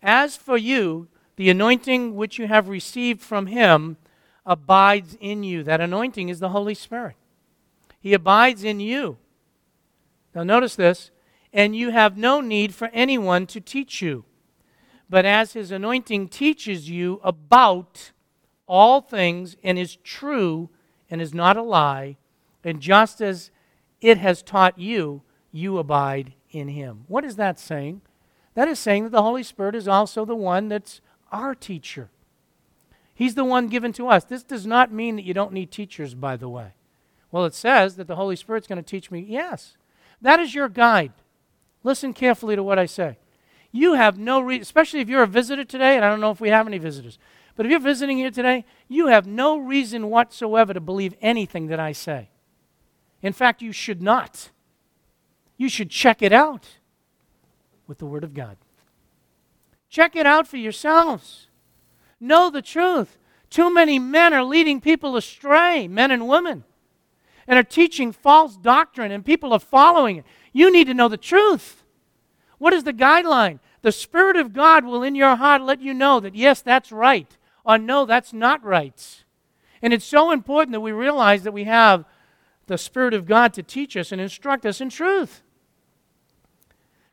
As 0.01 0.35
for 0.35 0.57
you, 0.57 1.07
the 1.35 1.51
anointing 1.51 2.15
which 2.15 2.39
you 2.39 2.47
have 2.47 2.67
received 2.67 3.21
from 3.21 3.45
him 3.45 3.97
abides 4.43 5.15
in 5.21 5.43
you. 5.43 5.61
That 5.61 5.81
anointing 5.81 6.29
is 6.29 6.39
the 6.39 6.49
Holy 6.49 6.73
Spirit. 6.73 7.15
He 7.99 8.15
abides 8.15 8.63
in 8.63 8.79
you. 8.79 9.17
Now, 10.33 10.41
notice 10.41 10.75
this. 10.75 11.11
And 11.53 11.75
you 11.75 11.91
have 11.91 12.17
no 12.17 12.41
need 12.41 12.73
for 12.73 12.89
anyone 12.93 13.45
to 13.47 13.61
teach 13.61 14.01
you. 14.01 14.25
but 15.09 15.25
as 15.25 15.53
his 15.53 15.71
anointing 15.71 16.27
teaches 16.27 16.89
you 16.89 17.21
about 17.23 18.11
all 18.67 18.99
things 18.99 19.55
and 19.63 19.77
is 19.77 19.95
true 19.97 20.69
and 21.09 21.21
is 21.21 21.33
not 21.33 21.55
a 21.55 21.61
lie, 21.61 22.17
and 22.63 22.81
just 22.81 23.21
as 23.21 23.49
it 24.01 24.17
has 24.17 24.41
taught 24.41 24.77
you, 24.77 25.21
you 25.51 25.77
abide 25.77 26.33
in 26.51 26.69
him. 26.69 27.05
What 27.07 27.25
is 27.25 27.35
that 27.35 27.59
saying? 27.59 28.01
That 28.53 28.67
is 28.67 28.79
saying 28.79 29.03
that 29.03 29.11
the 29.11 29.21
Holy 29.21 29.43
Spirit 29.43 29.75
is 29.75 29.87
also 29.87 30.25
the 30.25 30.35
one 30.35 30.67
that's 30.67 31.01
our 31.31 31.53
teacher. 31.55 32.09
He's 33.13 33.35
the 33.35 33.43
one 33.43 33.67
given 33.67 33.93
to 33.93 34.07
us. 34.07 34.23
This 34.23 34.43
does 34.43 34.65
not 34.65 34.91
mean 34.91 35.15
that 35.15 35.25
you 35.25 35.33
don't 35.33 35.53
need 35.53 35.71
teachers, 35.71 36.13
by 36.13 36.37
the 36.37 36.49
way. 36.49 36.73
Well, 37.31 37.45
it 37.45 37.53
says 37.53 37.95
that 37.95 38.07
the 38.07 38.15
Holy 38.15 38.35
Spirit's 38.35 38.67
going 38.67 38.83
to 38.83 38.87
teach 38.87 39.11
me. 39.11 39.25
Yes. 39.27 39.75
That 40.21 40.39
is 40.39 40.55
your 40.55 40.69
guide. 40.69 41.13
Listen 41.83 42.13
carefully 42.13 42.55
to 42.55 42.63
what 42.63 42.79
I 42.79 42.85
say. 42.85 43.17
You 43.71 43.93
have 43.93 44.17
no 44.17 44.39
reason, 44.39 44.61
especially 44.61 45.01
if 45.01 45.09
you're 45.09 45.23
a 45.23 45.27
visitor 45.27 45.65
today, 45.65 45.95
and 45.95 46.05
I 46.05 46.09
don't 46.09 46.21
know 46.21 46.31
if 46.31 46.41
we 46.41 46.49
have 46.49 46.67
any 46.67 46.77
visitors, 46.77 47.19
but 47.55 47.65
if 47.65 47.71
you're 47.71 47.79
visiting 47.79 48.17
here 48.17 48.31
today, 48.31 48.65
you 48.87 49.07
have 49.07 49.27
no 49.27 49.57
reason 49.57 50.09
whatsoever 50.09 50.73
to 50.73 50.79
believe 50.79 51.13
anything 51.21 51.67
that 51.67 51.79
I 51.79 51.91
say. 51.91 52.29
In 53.21 53.33
fact, 53.33 53.61
you 53.61 53.71
should 53.71 54.01
not. 54.01 54.51
You 55.57 55.69
should 55.69 55.89
check 55.89 56.21
it 56.21 56.31
out 56.31 56.67
with 57.87 57.97
the 57.97 58.05
Word 58.05 58.23
of 58.23 58.33
God. 58.33 58.57
Check 59.89 60.15
it 60.15 60.25
out 60.25 60.47
for 60.47 60.57
yourselves. 60.57 61.47
Know 62.19 62.49
the 62.49 62.61
truth. 62.61 63.17
Too 63.49 63.73
many 63.73 63.97
men 63.97 64.33
are 64.33 64.43
leading 64.43 64.81
people 64.81 65.15
astray, 65.15 65.87
men 65.87 66.11
and 66.11 66.27
women, 66.27 66.63
and 67.47 67.57
are 67.57 67.63
teaching 67.63 68.11
false 68.11 68.57
doctrine, 68.57 69.11
and 69.11 69.25
people 69.25 69.53
are 69.53 69.59
following 69.59 70.17
it. 70.17 70.25
You 70.51 70.71
need 70.71 70.87
to 70.87 70.93
know 70.93 71.07
the 71.07 71.17
truth. 71.17 71.83
What 72.57 72.73
is 72.73 72.83
the 72.83 72.93
guideline? 72.93 73.59
The 73.83 73.91
Spirit 73.91 74.35
of 74.35 74.53
God 74.53 74.83
will 74.83 75.03
in 75.03 75.15
your 75.15 75.35
heart 75.35 75.61
let 75.61 75.81
you 75.81 75.93
know 75.93 76.19
that, 76.19 76.35
yes, 76.35 76.61
that's 76.61 76.91
right, 76.91 77.37
or 77.63 77.77
no, 77.77 78.05
that's 78.05 78.33
not 78.33 78.63
right. 78.63 79.23
And 79.81 79.93
it's 79.93 80.05
so 80.05 80.31
important 80.31 80.73
that 80.73 80.81
we 80.81 80.91
realize 80.91 81.43
that 81.43 81.53
we 81.53 81.63
have 81.65 82.03
the 82.67 82.77
Spirit 82.77 83.13
of 83.13 83.25
God 83.25 83.53
to 83.53 83.63
teach 83.63 83.97
us 83.97 84.11
and 84.11 84.21
instruct 84.21 84.65
us 84.65 84.79
in 84.79 84.89
truth. 84.89 85.41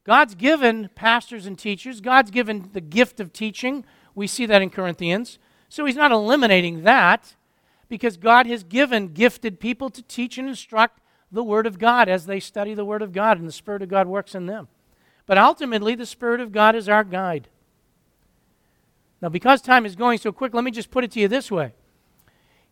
God's 0.05 0.35
given 0.35 0.91
pastors 0.95 1.47
and 1.47 1.59
teachers, 1.59 2.01
God's 2.01 2.31
given 2.31 2.71
the 2.73 2.81
gift 2.81 3.21
of 3.21 3.33
teaching. 3.33 3.85
We 4.15 4.27
see 4.27 4.47
that 4.47 4.63
in 4.63 4.71
Corinthians. 4.71 5.39
So 5.69 5.87
He's 5.87 5.97
not 5.97 6.13
eliminating 6.13 6.83
that 6.83 7.35
because 7.89 8.17
God 8.17 8.47
has 8.47 8.63
given 8.63 9.09
gifted 9.09 9.61
people 9.61 9.91
to 9.91 10.03
teach 10.03 10.37
and 10.37 10.49
instruct 10.49 11.01
the 11.33 11.43
Word 11.43 11.67
of 11.67 11.79
God 11.79 12.09
as 12.09 12.27
they 12.27 12.39
study 12.39 12.75
the 12.75 12.85
Word 12.85 13.03
of 13.03 13.13
God 13.13 13.39
and 13.39 13.49
the 13.49 13.53
Spirit 13.53 13.83
of 13.83 13.89
God 13.89 14.07
works 14.07 14.35
in 14.35 14.47
them. 14.47 14.69
But 15.27 15.39
ultimately, 15.39 15.95
the 15.95 16.07
Spirit 16.07 16.41
of 16.41 16.53
God 16.53 16.77
is 16.77 16.89
our 16.89 17.03
guide. 17.03 17.49
Now, 19.23 19.31
because 19.31 19.63
time 19.63 19.87
is 19.87 19.97
going 19.97 20.19
so 20.19 20.33
quick, 20.33 20.53
let 20.53 20.65
me 20.65 20.71
just 20.71 20.91
put 20.91 21.03
it 21.03 21.11
to 21.13 21.21
you 21.21 21.29
this 21.29 21.51
way 21.51 21.73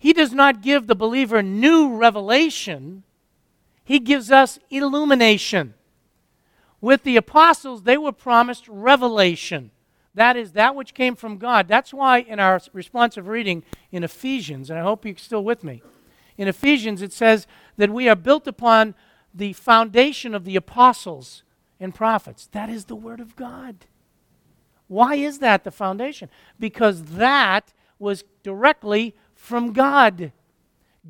He 0.03 0.13
does 0.13 0.33
not 0.33 0.63
give 0.63 0.89
the 0.89 0.97
believer 0.97 1.45
new 1.45 1.95
revelation, 1.95 3.05
He 3.85 4.01
gives 4.01 4.33
us 4.33 4.59
illumination. 4.69 5.75
With 6.81 7.05
the 7.05 7.17
apostles, 7.17 7.85
they 7.85 7.97
were 7.97 8.11
promised 8.11 8.67
revelation. 8.67 9.71
That 10.13 10.37
is 10.37 10.55
that 10.55 10.75
which 10.75 10.95
came 10.95 11.15
from 11.15 11.39
God. 11.39 11.69
That's 11.69 11.95
why 11.95 12.19
in 12.19 12.41
our 12.41 12.61
responsive 12.73 13.29
reading 13.29 13.63
in 13.93 14.03
Ephesians, 14.03 14.71
and 14.71 14.79
I 14.81 14.83
hope 14.83 15.07
you're 15.07 15.17
still 15.19 15.45
with 15.45 15.63
me, 15.63 15.85
in 16.37 16.49
Ephesians 16.49 17.01
it 17.01 17.13
says 17.13 17.47
that 17.77 17.91
we 17.91 18.09
are 18.09 18.17
built 18.17 18.49
upon 18.49 18.97
the 19.33 19.53
foundation 19.53 20.35
of 20.35 20.45
the 20.45 20.57
apostles 20.57 21.45
and 21.79 21.95
prophets. 21.95 22.49
That 22.51 22.69
is 22.69 22.87
the 22.87 22.97
Word 22.97 23.21
of 23.21 23.37
God. 23.37 23.87
Why 24.89 25.15
is 25.15 25.39
that 25.39 25.63
the 25.63 25.71
foundation? 25.71 26.29
Because 26.59 27.05
that 27.05 27.73
was 28.01 28.25
directly 28.43 29.15
from 29.43 29.73
God, 29.73 30.31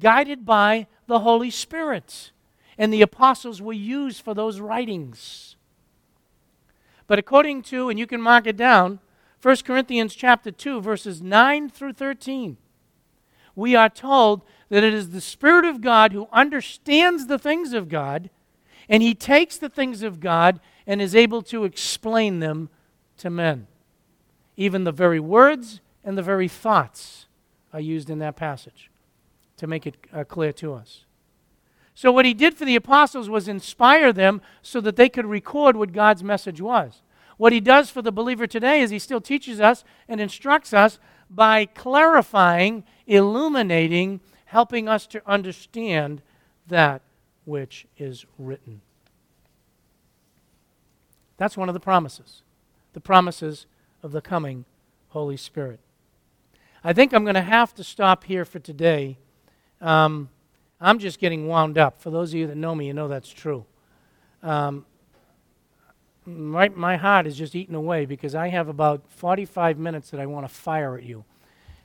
guided 0.01 0.47
by 0.47 0.87
the 1.07 1.19
Holy 1.19 1.51
Spirit. 1.51 2.33
And 2.79 2.91
the 2.91 3.03
apostles 3.03 3.61
were 3.61 3.75
used 3.75 4.23
for 4.23 4.33
those 4.33 4.59
writings. 4.59 5.57
But 7.07 7.19
according 7.19 7.61
to, 7.65 7.91
and 7.91 7.99
you 7.99 8.07
can 8.07 8.23
mark 8.23 8.47
it 8.47 8.57
down, 8.57 9.01
1 9.43 9.57
Corinthians 9.67 10.15
chapter 10.15 10.51
2, 10.51 10.81
verses 10.81 11.21
9 11.21 11.69
through 11.69 11.93
13, 11.93 12.57
we 13.55 13.77
are 13.77 13.91
told 13.91 14.41
that 14.71 14.83
it 14.83 14.95
is 14.95 15.11
the 15.11 15.21
Spirit 15.21 15.67
of 15.67 15.83
God 15.83 16.15
who 16.15 16.27
understands 16.33 17.27
the 17.27 17.39
things 17.39 17.75
of 17.75 17.91
God, 17.91 18.31
and 18.89 19.03
he 19.03 19.15
takes 19.15 19.59
the 19.59 19.69
things 19.69 20.03
of 20.03 20.21
God 20.21 20.59
and 20.87 21.03
is 21.03 21.15
able 21.15 21.43
to 21.43 21.65
explain 21.65 22.41
them 22.41 22.71
to 23.19 23.29
men. 23.29 23.67
Even 24.57 24.85
the 24.85 24.91
very 24.91 25.21
words 25.21 25.83
and 26.03 26.17
the 26.17 26.23
very 26.23 26.49
thoughts 26.49 27.27
are 27.73 27.81
used 27.81 28.11
in 28.11 28.19
that 28.19 28.37
passage 28.37 28.91
to 29.57 29.67
make 29.67 29.87
it 29.87 29.97
uh, 30.13 30.25
clear 30.25 30.53
to 30.53 30.75
us. 30.75 31.05
So, 31.95 32.11
what 32.11 32.25
he 32.25 32.35
did 32.35 32.57
for 32.57 32.65
the 32.65 32.77
apostles 32.77 33.29
was 33.29 33.49
inspire 33.49 34.13
them 34.13 34.41
so 34.63 34.81
that 34.81 34.97
they 34.97 35.09
could 35.09 35.27
record 35.27 35.77
what 35.77 35.93
God's 35.93 36.25
message 36.25 36.61
was. 36.61 37.03
What 37.37 37.53
he 37.53 37.61
does 37.61 37.91
for 37.91 38.03
the 38.03 38.13
believer 38.13 38.47
today 38.47 38.81
is 38.81 38.91
he 38.91 38.99
still 38.99 39.21
teaches 39.21 39.61
us 39.61 39.85
and 40.09 40.21
instructs 40.21 40.73
us 40.73 40.99
by 41.29 41.67
clarifying, 41.67 42.85
illuminating, 43.07 44.21
helping 44.47 44.89
us 44.89 45.07
to 45.09 45.23
understand 45.27 46.23
that 46.67 47.03
which 47.45 47.87
is 47.99 48.25
written. 48.39 48.81
That's 51.37 51.57
one 51.57 51.69
of 51.69 51.75
the 51.75 51.81
promises 51.81 52.43
the 52.93 53.01
promises 53.01 53.67
of 54.03 54.13
the 54.13 54.21
coming 54.21 54.67
Holy 55.09 55.37
Spirit. 55.37 55.81
I 56.85 56.93
think 56.93 57.13
I'm 57.13 57.25
going 57.25 57.35
to 57.35 57.43
have 57.43 57.75
to 57.75 57.85
stop 57.85 58.25
here 58.25 58.45
for 58.45 58.59
today. 58.59 59.17
Um, 59.81 60.29
I'm 60.81 60.99
just 60.99 61.21
getting 61.21 61.47
wound 61.47 61.79
up. 61.79 62.01
For 62.01 62.11
those 62.11 62.31
of 62.31 62.35
you 62.41 62.47
that 62.49 62.57
know 62.57 62.75
me, 62.75 62.89
you 62.89 62.93
know 62.93 63.07
that's 63.07 63.29
true. 63.29 63.65
Um, 64.43 64.85
my, 66.27 66.69
my 66.71 66.97
heart 66.97 67.27
is 67.27 67.37
just 67.37 67.55
eating 67.55 67.77
away 67.77 68.05
because 68.05 68.35
I 68.35 68.49
have 68.49 68.69
about 68.69 69.03
45 69.09 69.79
minutes 69.79 70.11
that 70.11 70.21
I 70.21 70.27
want 70.27 70.47
to 70.47 70.53
fire 70.53 70.97
at 70.97 71.05
you. 71.05 71.25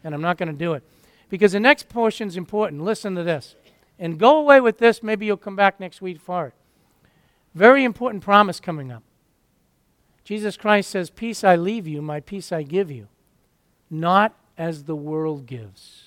And 0.03 0.15
I'm 0.15 0.21
not 0.21 0.37
going 0.37 0.51
to 0.51 0.57
do 0.57 0.73
it. 0.73 0.83
Because 1.29 1.51
the 1.51 1.59
next 1.59 1.89
portion 1.89 2.27
is 2.27 2.37
important. 2.37 2.81
Listen 2.81 3.13
to 3.15 3.23
this. 3.23 3.55
And 3.99 4.17
go 4.17 4.37
away 4.37 4.61
with 4.61 4.79
this. 4.79 5.03
Maybe 5.03 5.25
you'll 5.27 5.37
come 5.37 5.55
back 5.55 5.79
next 5.79 6.01
week 6.01 6.19
for 6.19 6.47
it. 6.47 6.53
Very 7.53 7.83
important 7.83 8.23
promise 8.23 8.59
coming 8.59 8.91
up. 8.91 9.03
Jesus 10.23 10.57
Christ 10.57 10.89
says, 10.89 11.09
Peace 11.09 11.43
I 11.43 11.55
leave 11.55 11.87
you, 11.87 12.01
my 12.01 12.19
peace 12.19 12.51
I 12.51 12.63
give 12.63 12.91
you. 12.91 13.07
Not 13.89 14.35
as 14.57 14.83
the 14.83 14.95
world 14.95 15.45
gives. 15.45 16.03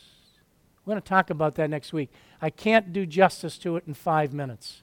We're 0.84 0.92
going 0.92 1.02
to 1.02 1.08
talk 1.08 1.30
about 1.30 1.54
that 1.56 1.70
next 1.70 1.92
week. 1.92 2.10
I 2.42 2.50
can't 2.50 2.92
do 2.92 3.06
justice 3.06 3.58
to 3.58 3.76
it 3.76 3.84
in 3.86 3.94
five 3.94 4.32
minutes. 4.32 4.82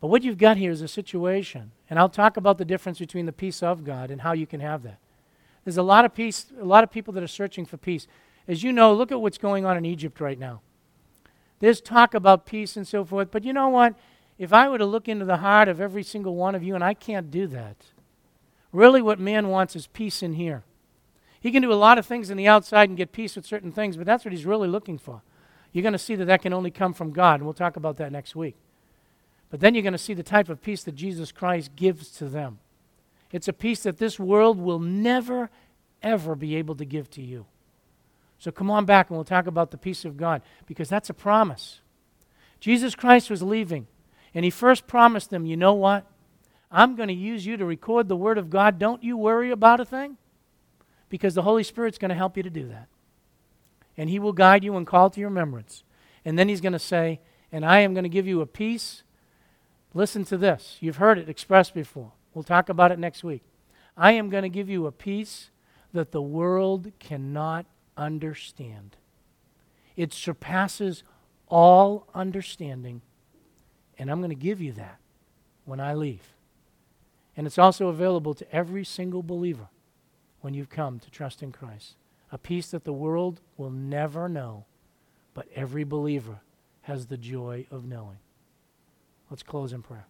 But 0.00 0.08
what 0.08 0.22
you've 0.22 0.38
got 0.38 0.56
here 0.56 0.70
is 0.70 0.80
a 0.80 0.88
situation, 0.88 1.72
and 1.88 1.98
I'll 1.98 2.08
talk 2.08 2.36
about 2.36 2.56
the 2.58 2.64
difference 2.64 2.98
between 2.98 3.26
the 3.26 3.32
peace 3.32 3.62
of 3.62 3.84
God 3.84 4.10
and 4.10 4.22
how 4.22 4.32
you 4.32 4.46
can 4.46 4.60
have 4.60 4.82
that. 4.82 4.98
There's 5.64 5.76
a 5.76 5.82
lot 5.82 6.06
of 6.06 6.14
peace, 6.14 6.46
a 6.58 6.64
lot 6.64 6.82
of 6.82 6.90
people 6.90 7.12
that 7.14 7.22
are 7.22 7.28
searching 7.28 7.66
for 7.66 7.76
peace. 7.76 8.06
As 8.48 8.62
you 8.62 8.72
know, 8.72 8.94
look 8.94 9.12
at 9.12 9.20
what's 9.20 9.36
going 9.38 9.66
on 9.66 9.76
in 9.76 9.84
Egypt 9.84 10.18
right 10.20 10.38
now. 10.38 10.62
There's 11.58 11.82
talk 11.82 12.14
about 12.14 12.46
peace 12.46 12.76
and 12.76 12.88
so 12.88 13.04
forth, 13.04 13.30
but 13.30 13.44
you 13.44 13.52
know 13.52 13.68
what? 13.68 13.94
If 14.38 14.54
I 14.54 14.70
were 14.70 14.78
to 14.78 14.86
look 14.86 15.06
into 15.06 15.26
the 15.26 15.36
heart 15.36 15.68
of 15.68 15.82
every 15.82 16.02
single 16.02 16.34
one 16.34 16.54
of 16.54 16.62
you, 16.62 16.74
and 16.74 16.82
I 16.82 16.94
can't 16.94 17.30
do 17.30 17.46
that, 17.48 17.76
really 18.72 19.02
what 19.02 19.20
man 19.20 19.48
wants 19.48 19.76
is 19.76 19.86
peace 19.86 20.22
in 20.22 20.32
here. 20.32 20.62
He 21.40 21.50
can 21.50 21.62
do 21.62 21.72
a 21.72 21.74
lot 21.74 21.98
of 21.98 22.06
things 22.06 22.30
on 22.30 22.36
the 22.36 22.46
outside 22.46 22.90
and 22.90 22.98
get 22.98 23.12
peace 23.12 23.34
with 23.34 23.46
certain 23.46 23.72
things, 23.72 23.96
but 23.96 24.06
that's 24.06 24.24
what 24.24 24.32
he's 24.32 24.44
really 24.44 24.68
looking 24.68 24.98
for. 24.98 25.22
You're 25.72 25.82
going 25.82 25.92
to 25.92 25.98
see 25.98 26.14
that 26.16 26.26
that 26.26 26.42
can 26.42 26.52
only 26.52 26.70
come 26.70 26.92
from 26.92 27.12
God, 27.12 27.36
and 27.36 27.44
we'll 27.44 27.54
talk 27.54 27.76
about 27.76 27.96
that 27.96 28.12
next 28.12 28.36
week. 28.36 28.56
But 29.48 29.60
then 29.60 29.74
you're 29.74 29.82
going 29.82 29.92
to 29.92 29.98
see 29.98 30.14
the 30.14 30.22
type 30.22 30.48
of 30.48 30.62
peace 30.62 30.84
that 30.84 30.94
Jesus 30.94 31.32
Christ 31.32 31.74
gives 31.76 32.10
to 32.12 32.28
them. 32.28 32.58
It's 33.32 33.48
a 33.48 33.52
peace 33.52 33.84
that 33.84 33.98
this 33.98 34.18
world 34.18 34.58
will 34.58 34.78
never, 34.78 35.50
ever 36.02 36.34
be 36.34 36.56
able 36.56 36.74
to 36.74 36.84
give 36.84 37.08
to 37.10 37.22
you. 37.22 37.46
So 38.38 38.50
come 38.50 38.70
on 38.70 38.84
back 38.84 39.08
and 39.08 39.16
we'll 39.16 39.24
talk 39.24 39.46
about 39.46 39.70
the 39.70 39.78
peace 39.78 40.04
of 40.04 40.16
God 40.16 40.42
because 40.66 40.88
that's 40.88 41.10
a 41.10 41.14
promise. 41.14 41.80
Jesus 42.58 42.94
Christ 42.94 43.30
was 43.30 43.42
leaving, 43.42 43.86
and 44.34 44.44
he 44.44 44.50
first 44.50 44.86
promised 44.86 45.30
them, 45.30 45.46
you 45.46 45.56
know 45.56 45.74
what? 45.74 46.04
I'm 46.70 46.96
going 46.96 47.08
to 47.08 47.14
use 47.14 47.46
you 47.46 47.56
to 47.56 47.64
record 47.64 48.08
the 48.08 48.16
Word 48.16 48.38
of 48.38 48.50
God. 48.50 48.78
Don't 48.78 49.02
you 49.02 49.16
worry 49.16 49.50
about 49.50 49.80
a 49.80 49.84
thing 49.84 50.16
because 51.10 51.34
the 51.34 51.42
Holy 51.42 51.62
Spirit's 51.62 51.98
going 51.98 52.08
to 52.08 52.14
help 52.14 52.38
you 52.38 52.42
to 52.42 52.48
do 52.48 52.68
that. 52.68 52.88
And 53.98 54.08
He 54.08 54.18
will 54.18 54.32
guide 54.32 54.64
you 54.64 54.76
and 54.76 54.86
call 54.86 55.10
to 55.10 55.20
your 55.20 55.28
remembrance. 55.28 55.84
And 56.24 56.38
then 56.38 56.48
He's 56.48 56.62
going 56.62 56.72
to 56.72 56.78
say, 56.78 57.20
And 57.52 57.66
I 57.66 57.80
am 57.80 57.92
going 57.92 58.04
to 58.04 58.08
give 58.08 58.26
you 58.26 58.40
a 58.40 58.46
peace. 58.46 59.02
Listen 59.92 60.24
to 60.24 60.38
this. 60.38 60.78
You've 60.80 60.96
heard 60.96 61.18
it 61.18 61.28
expressed 61.28 61.74
before. 61.74 62.12
We'll 62.32 62.44
talk 62.44 62.68
about 62.68 62.92
it 62.92 62.98
next 62.98 63.22
week. 63.22 63.42
I 63.96 64.12
am 64.12 64.30
going 64.30 64.44
to 64.44 64.48
give 64.48 64.70
you 64.70 64.86
a 64.86 64.92
peace 64.92 65.50
that 65.92 66.12
the 66.12 66.22
world 66.22 66.92
cannot 67.00 67.66
understand. 67.96 68.96
It 69.96 70.12
surpasses 70.12 71.02
all 71.48 72.06
understanding. 72.14 73.02
And 73.98 74.10
I'm 74.10 74.20
going 74.20 74.30
to 74.30 74.36
give 74.36 74.62
you 74.62 74.72
that 74.72 74.98
when 75.64 75.80
I 75.80 75.94
leave. 75.94 76.34
And 77.36 77.46
it's 77.46 77.58
also 77.58 77.88
available 77.88 78.34
to 78.34 78.54
every 78.54 78.84
single 78.84 79.22
believer. 79.22 79.68
When 80.40 80.54
you've 80.54 80.70
come 80.70 80.98
to 80.98 81.10
trust 81.10 81.42
in 81.42 81.52
Christ. 81.52 81.94
A 82.32 82.38
peace 82.38 82.70
that 82.70 82.84
the 82.84 82.92
world 82.92 83.40
will 83.56 83.70
never 83.70 84.28
know, 84.28 84.64
but 85.34 85.48
every 85.54 85.84
believer 85.84 86.40
has 86.82 87.06
the 87.06 87.16
joy 87.16 87.66
of 87.70 87.84
knowing. 87.84 88.18
Let's 89.28 89.42
close 89.42 89.72
in 89.72 89.82
prayer. 89.82 90.06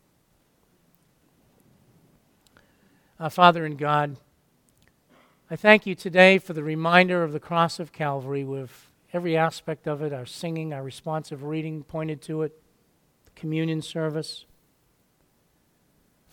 Our 3.18 3.30
Father 3.30 3.66
in 3.66 3.76
God, 3.76 4.16
I 5.50 5.56
thank 5.56 5.84
you 5.84 5.94
today 5.94 6.38
for 6.38 6.52
the 6.52 6.62
reminder 6.62 7.22
of 7.22 7.32
the 7.32 7.40
cross 7.40 7.78
of 7.78 7.92
Calvary 7.92 8.44
with 8.44 8.90
every 9.12 9.36
aspect 9.36 9.86
of 9.86 10.00
it, 10.00 10.12
our 10.12 10.24
singing, 10.24 10.72
our 10.72 10.82
responsive 10.82 11.42
reading 11.42 11.82
pointed 11.82 12.22
to 12.22 12.42
it, 12.42 12.62
the 13.24 13.30
communion 13.32 13.82
service. 13.82 14.46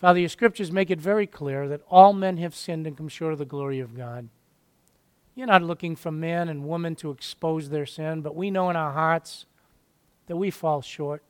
Father, 0.00 0.20
your 0.20 0.28
scriptures 0.28 0.70
make 0.70 0.90
it 0.90 1.00
very 1.00 1.26
clear 1.26 1.68
that 1.68 1.82
all 1.90 2.12
men 2.12 2.36
have 2.36 2.54
sinned 2.54 2.86
and 2.86 2.96
come 2.96 3.08
short 3.08 3.32
of 3.32 3.38
the 3.38 3.44
glory 3.44 3.80
of 3.80 3.96
God. 3.96 4.28
You're 5.34 5.46
not 5.46 5.62
looking 5.62 5.96
for 5.96 6.10
man 6.10 6.48
and 6.48 6.64
woman 6.66 6.94
to 6.96 7.10
expose 7.10 7.68
their 7.68 7.86
sin, 7.86 8.22
but 8.22 8.36
we 8.36 8.50
know 8.50 8.70
in 8.70 8.76
our 8.76 8.92
hearts 8.92 9.46
that 10.26 10.36
we 10.36 10.50
fall 10.50 10.82
short. 10.82 11.22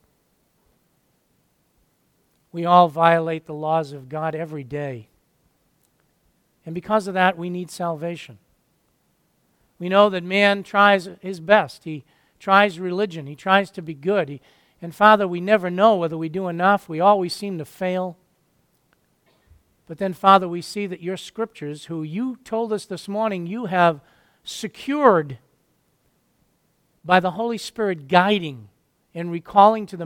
We 2.53 2.65
all 2.65 2.89
violate 2.89 3.47
the 3.47 3.55
laws 3.55 3.93
of 3.93 4.09
God 4.09 4.35
every 4.35 4.65
day. 4.65 5.09
And 6.65 6.75
because 6.75 7.07
of 7.07 7.15
that, 7.15 7.39
we 7.39 7.51
need 7.51 7.71
salvation. 7.71 8.39
We 9.79 9.89
know 9.89 10.11
that 10.11 10.25
man 10.25 10.63
tries 10.63 11.09
his 11.21 11.41
best. 11.41 11.85
He 11.85 12.05
tries 12.39 12.81
religion. 12.81 13.27
He 13.27 13.37
tries 13.37 13.71
to 13.73 13.83
be 13.83 13.95
good. 13.95 14.29
He, 14.29 14.41
and 14.83 14.95
Father, 14.95 15.27
we 15.27 15.41
never 15.41 15.71
know 15.71 15.97
whether 15.97 16.19
we 16.19 16.29
do 16.29 16.49
enough. 16.49 16.89
We 16.89 17.01
always 17.01 17.35
seem 17.35 17.59
to 17.59 17.65
fail. 17.65 18.17
But 19.89 19.97
then, 19.97 20.13
Father, 20.13 20.47
we 20.47 20.61
see 20.61 20.87
that 20.87 21.03
your 21.03 21.17
scriptures, 21.17 21.87
who 21.87 22.03
you 22.03 22.39
told 22.45 22.75
us 22.75 22.85
this 22.85 23.09
morning 23.09 23.47
you 23.47 23.67
have 23.67 24.03
secured 24.45 25.39
by 27.03 27.21
the 27.21 27.33
Holy 27.33 27.57
Spirit 27.57 28.07
guiding 28.07 28.69
and 29.15 29.33
recalling 29.33 29.87
to 29.87 29.97
the 29.97 30.05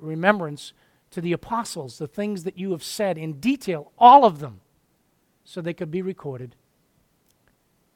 remembrance 0.00 0.72
to 1.10 1.20
the 1.20 1.32
apostles 1.32 1.98
the 1.98 2.06
things 2.06 2.44
that 2.44 2.58
you 2.58 2.70
have 2.70 2.82
said 2.82 3.18
in 3.18 3.34
detail, 3.34 3.92
all 3.98 4.24
of 4.24 4.40
them 4.40 4.60
so 5.44 5.60
they 5.60 5.74
could 5.74 5.90
be 5.90 6.02
recorded. 6.02 6.56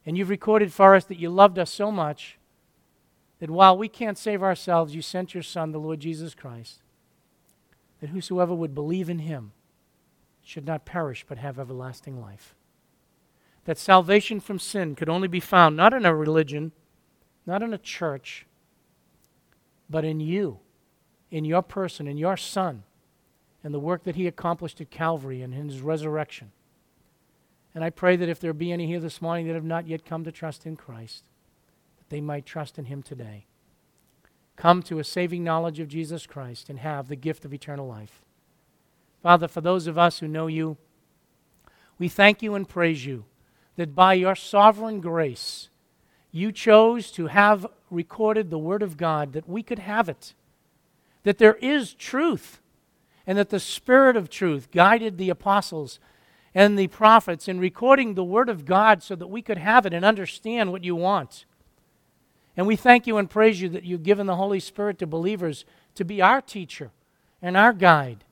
And 0.04 0.18
you've 0.18 0.28
recorded 0.28 0.70
for 0.70 0.94
us 0.94 1.06
that 1.06 1.18
you 1.18 1.30
loved 1.30 1.58
us 1.58 1.70
so 1.70 1.90
much 1.90 2.38
that 3.38 3.50
while 3.50 3.76
we 3.76 3.88
can't 3.88 4.18
save 4.18 4.42
ourselves, 4.42 4.94
you 4.94 5.00
sent 5.00 5.32
your 5.32 5.42
Son, 5.42 5.72
the 5.72 5.80
Lord 5.80 6.00
Jesus 6.00 6.34
Christ, 6.34 6.82
that 8.00 8.10
whosoever 8.10 8.54
would 8.54 8.74
believe 8.74 9.08
in 9.08 9.20
him 9.20 9.52
should 10.42 10.66
not 10.66 10.84
perish 10.84 11.24
but 11.28 11.38
have 11.38 11.58
everlasting 11.58 12.20
life. 12.20 12.54
That 13.64 13.78
salvation 13.78 14.40
from 14.40 14.58
sin 14.58 14.94
could 14.94 15.08
only 15.08 15.28
be 15.28 15.40
found 15.40 15.76
not 15.76 15.94
in 15.94 16.04
a 16.04 16.14
religion, 16.14 16.72
not 17.46 17.62
in 17.62 17.72
a 17.72 17.78
church, 17.78 18.46
but 19.88 20.04
in 20.04 20.20
you, 20.20 20.58
in 21.30 21.44
your 21.44 21.62
person, 21.62 22.08
in 22.08 22.16
your 22.16 22.36
Son, 22.36 22.82
and 23.62 23.72
the 23.72 23.78
work 23.78 24.02
that 24.04 24.16
he 24.16 24.26
accomplished 24.26 24.80
at 24.80 24.90
Calvary 24.90 25.42
and 25.42 25.54
in 25.54 25.68
his 25.68 25.80
resurrection. 25.80 26.50
And 27.74 27.82
I 27.82 27.90
pray 27.90 28.16
that 28.16 28.28
if 28.28 28.40
there 28.40 28.52
be 28.52 28.72
any 28.72 28.86
here 28.86 29.00
this 29.00 29.22
morning 29.22 29.46
that 29.46 29.54
have 29.54 29.64
not 29.64 29.86
yet 29.86 30.04
come 30.04 30.24
to 30.24 30.32
trust 30.32 30.66
in 30.66 30.76
Christ, 30.76 31.24
that 31.98 32.10
they 32.10 32.20
might 32.20 32.44
trust 32.44 32.78
in 32.78 32.86
Him 32.86 33.02
today. 33.02 33.46
Come 34.56 34.82
to 34.82 34.98
a 34.98 35.04
saving 35.04 35.42
knowledge 35.42 35.80
of 35.80 35.88
Jesus 35.88 36.26
Christ 36.26 36.68
and 36.68 36.78
have 36.78 37.08
the 37.08 37.16
gift 37.16 37.44
of 37.44 37.54
eternal 37.54 37.86
life. 37.86 38.24
Father, 39.22 39.46
for 39.46 39.60
those 39.60 39.86
of 39.86 39.96
us 39.96 40.18
who 40.18 40.26
know 40.26 40.48
you, 40.48 40.76
we 41.98 42.08
thank 42.08 42.42
you 42.42 42.54
and 42.54 42.68
praise 42.68 43.06
you 43.06 43.24
that 43.76 43.94
by 43.94 44.14
your 44.14 44.34
sovereign 44.34 45.00
grace, 45.00 45.68
you 46.32 46.50
chose 46.50 47.12
to 47.12 47.28
have 47.28 47.66
recorded 47.90 48.50
the 48.50 48.58
Word 48.58 48.82
of 48.82 48.96
God 48.96 49.32
that 49.32 49.48
we 49.48 49.62
could 49.62 49.78
have 49.78 50.08
it, 50.08 50.34
that 51.22 51.38
there 51.38 51.54
is 51.54 51.94
truth, 51.94 52.60
and 53.26 53.38
that 53.38 53.50
the 53.50 53.60
Spirit 53.60 54.16
of 54.16 54.28
truth 54.28 54.70
guided 54.72 55.16
the 55.16 55.30
apostles 55.30 56.00
and 56.54 56.76
the 56.76 56.88
prophets 56.88 57.46
in 57.46 57.60
recording 57.60 58.14
the 58.14 58.24
Word 58.24 58.48
of 58.48 58.64
God 58.64 59.02
so 59.02 59.14
that 59.14 59.28
we 59.28 59.40
could 59.40 59.58
have 59.58 59.86
it 59.86 59.94
and 59.94 60.04
understand 60.04 60.72
what 60.72 60.84
you 60.84 60.96
want. 60.96 61.44
And 62.56 62.66
we 62.66 62.76
thank 62.76 63.06
you 63.06 63.16
and 63.16 63.30
praise 63.30 63.62
you 63.62 63.68
that 63.70 63.84
you've 63.84 64.02
given 64.02 64.26
the 64.26 64.36
Holy 64.36 64.60
Spirit 64.60 64.98
to 64.98 65.06
believers 65.06 65.64
to 65.94 66.04
be 66.04 66.20
our 66.20 66.42
teacher 66.42 66.90
and 67.40 67.56
our 67.56 67.72
guide 67.72 68.24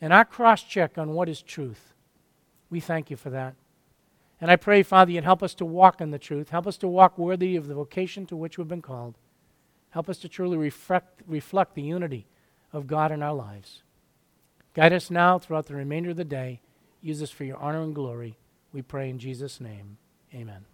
and 0.00 0.12
our 0.12 0.24
cross 0.24 0.62
check 0.62 0.98
on 0.98 1.10
what 1.10 1.28
is 1.28 1.42
truth. 1.42 1.94
We 2.70 2.80
thank 2.80 3.10
you 3.10 3.16
for 3.16 3.30
that. 3.30 3.54
And 4.40 4.50
I 4.50 4.56
pray, 4.56 4.82
Father, 4.82 5.12
you'd 5.12 5.24
help 5.24 5.42
us 5.42 5.54
to 5.54 5.64
walk 5.64 6.00
in 6.00 6.10
the 6.10 6.18
truth. 6.18 6.50
Help 6.50 6.66
us 6.66 6.76
to 6.78 6.88
walk 6.88 7.16
worthy 7.16 7.56
of 7.56 7.68
the 7.68 7.74
vocation 7.74 8.26
to 8.26 8.36
which 8.36 8.58
we've 8.58 8.68
been 8.68 8.82
called. 8.82 9.14
Help 9.90 10.08
us 10.10 10.18
to 10.18 10.28
truly 10.28 10.58
reflect, 10.58 11.22
reflect 11.26 11.74
the 11.74 11.82
unity 11.82 12.26
of 12.72 12.86
God 12.86 13.12
in 13.12 13.22
our 13.22 13.34
lives. 13.34 13.82
Guide 14.74 14.92
us 14.92 15.10
now 15.10 15.38
throughout 15.38 15.66
the 15.66 15.74
remainder 15.74 16.10
of 16.10 16.16
the 16.16 16.24
day. 16.24 16.60
Use 17.00 17.20
this 17.20 17.30
for 17.30 17.44
your 17.44 17.56
honor 17.56 17.82
and 17.82 17.94
glory. 17.94 18.36
We 18.72 18.82
pray 18.82 19.08
in 19.08 19.18
Jesus' 19.18 19.58
name. 19.58 19.96
Amen. 20.34 20.66